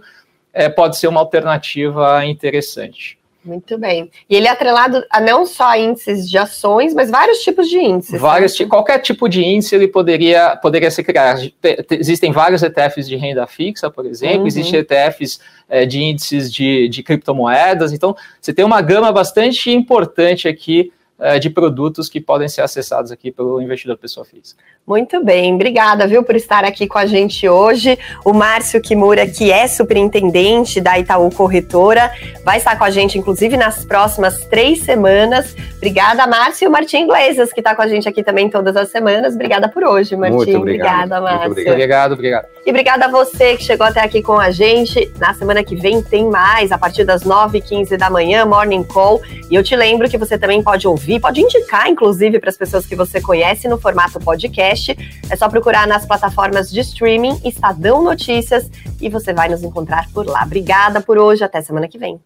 é, 0.53 0.67
pode 0.67 0.97
ser 0.97 1.07
uma 1.07 1.21
alternativa 1.21 2.25
interessante. 2.25 3.17
Muito 3.43 3.75
bem. 3.77 4.11
E 4.29 4.35
ele 4.35 4.47
é 4.47 4.51
atrelado 4.51 5.03
a 5.09 5.19
não 5.19 5.47
só 5.47 5.75
índices 5.75 6.29
de 6.29 6.37
ações, 6.37 6.93
mas 6.93 7.09
vários 7.09 7.39
tipos 7.39 7.67
de 7.67 7.79
índices. 7.79 8.13
Né? 8.13 8.19
Vários, 8.19 8.59
né? 8.59 8.67
qualquer 8.67 8.99
tipo 8.99 9.27
de 9.27 9.43
índice 9.43 9.73
ele 9.73 9.87
poderia, 9.87 10.55
poderia 10.57 10.91
ser 10.91 11.03
criado. 11.03 11.51
Existem 11.89 12.31
vários 12.31 12.61
ETFs 12.61 13.07
de 13.07 13.15
renda 13.15 13.47
fixa, 13.47 13.89
por 13.89 14.05
exemplo, 14.05 14.41
uhum. 14.41 14.47
existem 14.47 14.79
ETFs 14.79 15.39
é, 15.67 15.85
de 15.85 16.01
índices 16.01 16.53
de, 16.53 16.87
de 16.87 17.01
criptomoedas. 17.01 17.91
Então, 17.91 18.15
você 18.39 18.53
tem 18.53 18.63
uma 18.63 18.81
gama 18.81 19.11
bastante 19.11 19.71
importante 19.71 20.47
aqui 20.47 20.91
é, 21.21 21.37
de 21.37 21.49
produtos 21.49 22.09
que 22.09 22.19
podem 22.19 22.49
ser 22.49 22.61
acessados 22.61 23.11
aqui 23.11 23.31
pelo 23.31 23.61
investidor 23.61 23.95
pessoa 23.97 24.25
física. 24.25 24.61
Muito 24.87 25.23
bem, 25.23 25.53
obrigada, 25.53 26.07
viu, 26.07 26.23
por 26.23 26.35
estar 26.35 26.65
aqui 26.65 26.87
com 26.87 26.97
a 26.97 27.05
gente 27.05 27.47
hoje. 27.47 27.97
O 28.25 28.33
Márcio 28.33 28.81
Kimura, 28.81 29.27
que 29.27 29.51
é 29.51 29.67
superintendente 29.67 30.81
da 30.81 30.97
Itaú 30.97 31.29
Corretora, 31.29 32.11
vai 32.43 32.57
estar 32.57 32.75
com 32.77 32.83
a 32.83 32.89
gente, 32.89 33.17
inclusive, 33.17 33.55
nas 33.55 33.85
próximas 33.85 34.43
três 34.45 34.81
semanas. 34.81 35.55
Obrigada, 35.77 36.25
Márcio. 36.25 36.65
E 36.65 36.67
o 36.67 36.71
Martim 36.71 37.03
Iglesias, 37.03 37.53
que 37.53 37.59
está 37.59 37.75
com 37.75 37.83
a 37.83 37.87
gente 37.87 38.09
aqui 38.09 38.23
também 38.23 38.49
todas 38.49 38.75
as 38.75 38.89
semanas. 38.89 39.35
Obrigada 39.35 39.69
por 39.69 39.83
hoje, 39.83 40.15
Martim. 40.15 40.35
Muito 40.35 40.57
obrigado. 40.57 41.05
Obrigada, 41.05 41.21
Márcio. 41.21 41.39
Muito 41.45 41.51
obrigado. 41.51 41.73
obrigado, 41.73 42.13
obrigado. 42.13 42.47
E 42.65 42.69
obrigada 42.69 43.05
a 43.05 43.07
você 43.07 43.57
que 43.57 43.63
chegou 43.63 43.87
até 43.87 44.01
aqui 44.01 44.21
com 44.21 44.39
a 44.39 44.51
gente. 44.51 45.11
Na 45.17 45.33
semana 45.33 45.63
que 45.63 45.75
vem 45.75 46.01
tem 46.01 46.25
mais, 46.25 46.71
a 46.71 46.77
partir 46.77 47.03
das 47.03 47.23
9h15 47.23 47.97
da 47.97 48.09
manhã, 48.09 48.45
Morning 48.45 48.83
Call. 48.83 49.21
E 49.49 49.55
eu 49.55 49.63
te 49.63 49.75
lembro 49.75 50.07
que 50.07 50.17
você 50.17 50.37
também 50.37 50.61
pode 50.61 50.87
ouvir, 50.87 51.10
pode 51.19 51.41
indicar, 51.41 51.87
inclusive, 51.89 52.39
para 52.39 52.49
as 52.49 52.57
pessoas 52.57 52.85
que 52.85 52.95
você 52.95 53.19
conhece 53.19 53.67
no 53.67 53.79
formato 53.79 54.19
podcast. 54.19 54.95
É 55.29 55.35
só 55.35 55.49
procurar 55.49 55.87
nas 55.87 56.05
plataformas 56.05 56.71
de 56.71 56.79
streaming 56.81 57.39
Estadão 57.43 58.03
Notícias 58.03 58.69
e 58.99 59.09
você 59.09 59.33
vai 59.33 59.49
nos 59.49 59.63
encontrar 59.63 60.09
por 60.11 60.25
lá. 60.25 60.43
Obrigada 60.43 61.01
por 61.01 61.17
hoje, 61.17 61.43
até 61.43 61.61
semana 61.61 61.87
que 61.87 61.97
vem. 61.97 62.19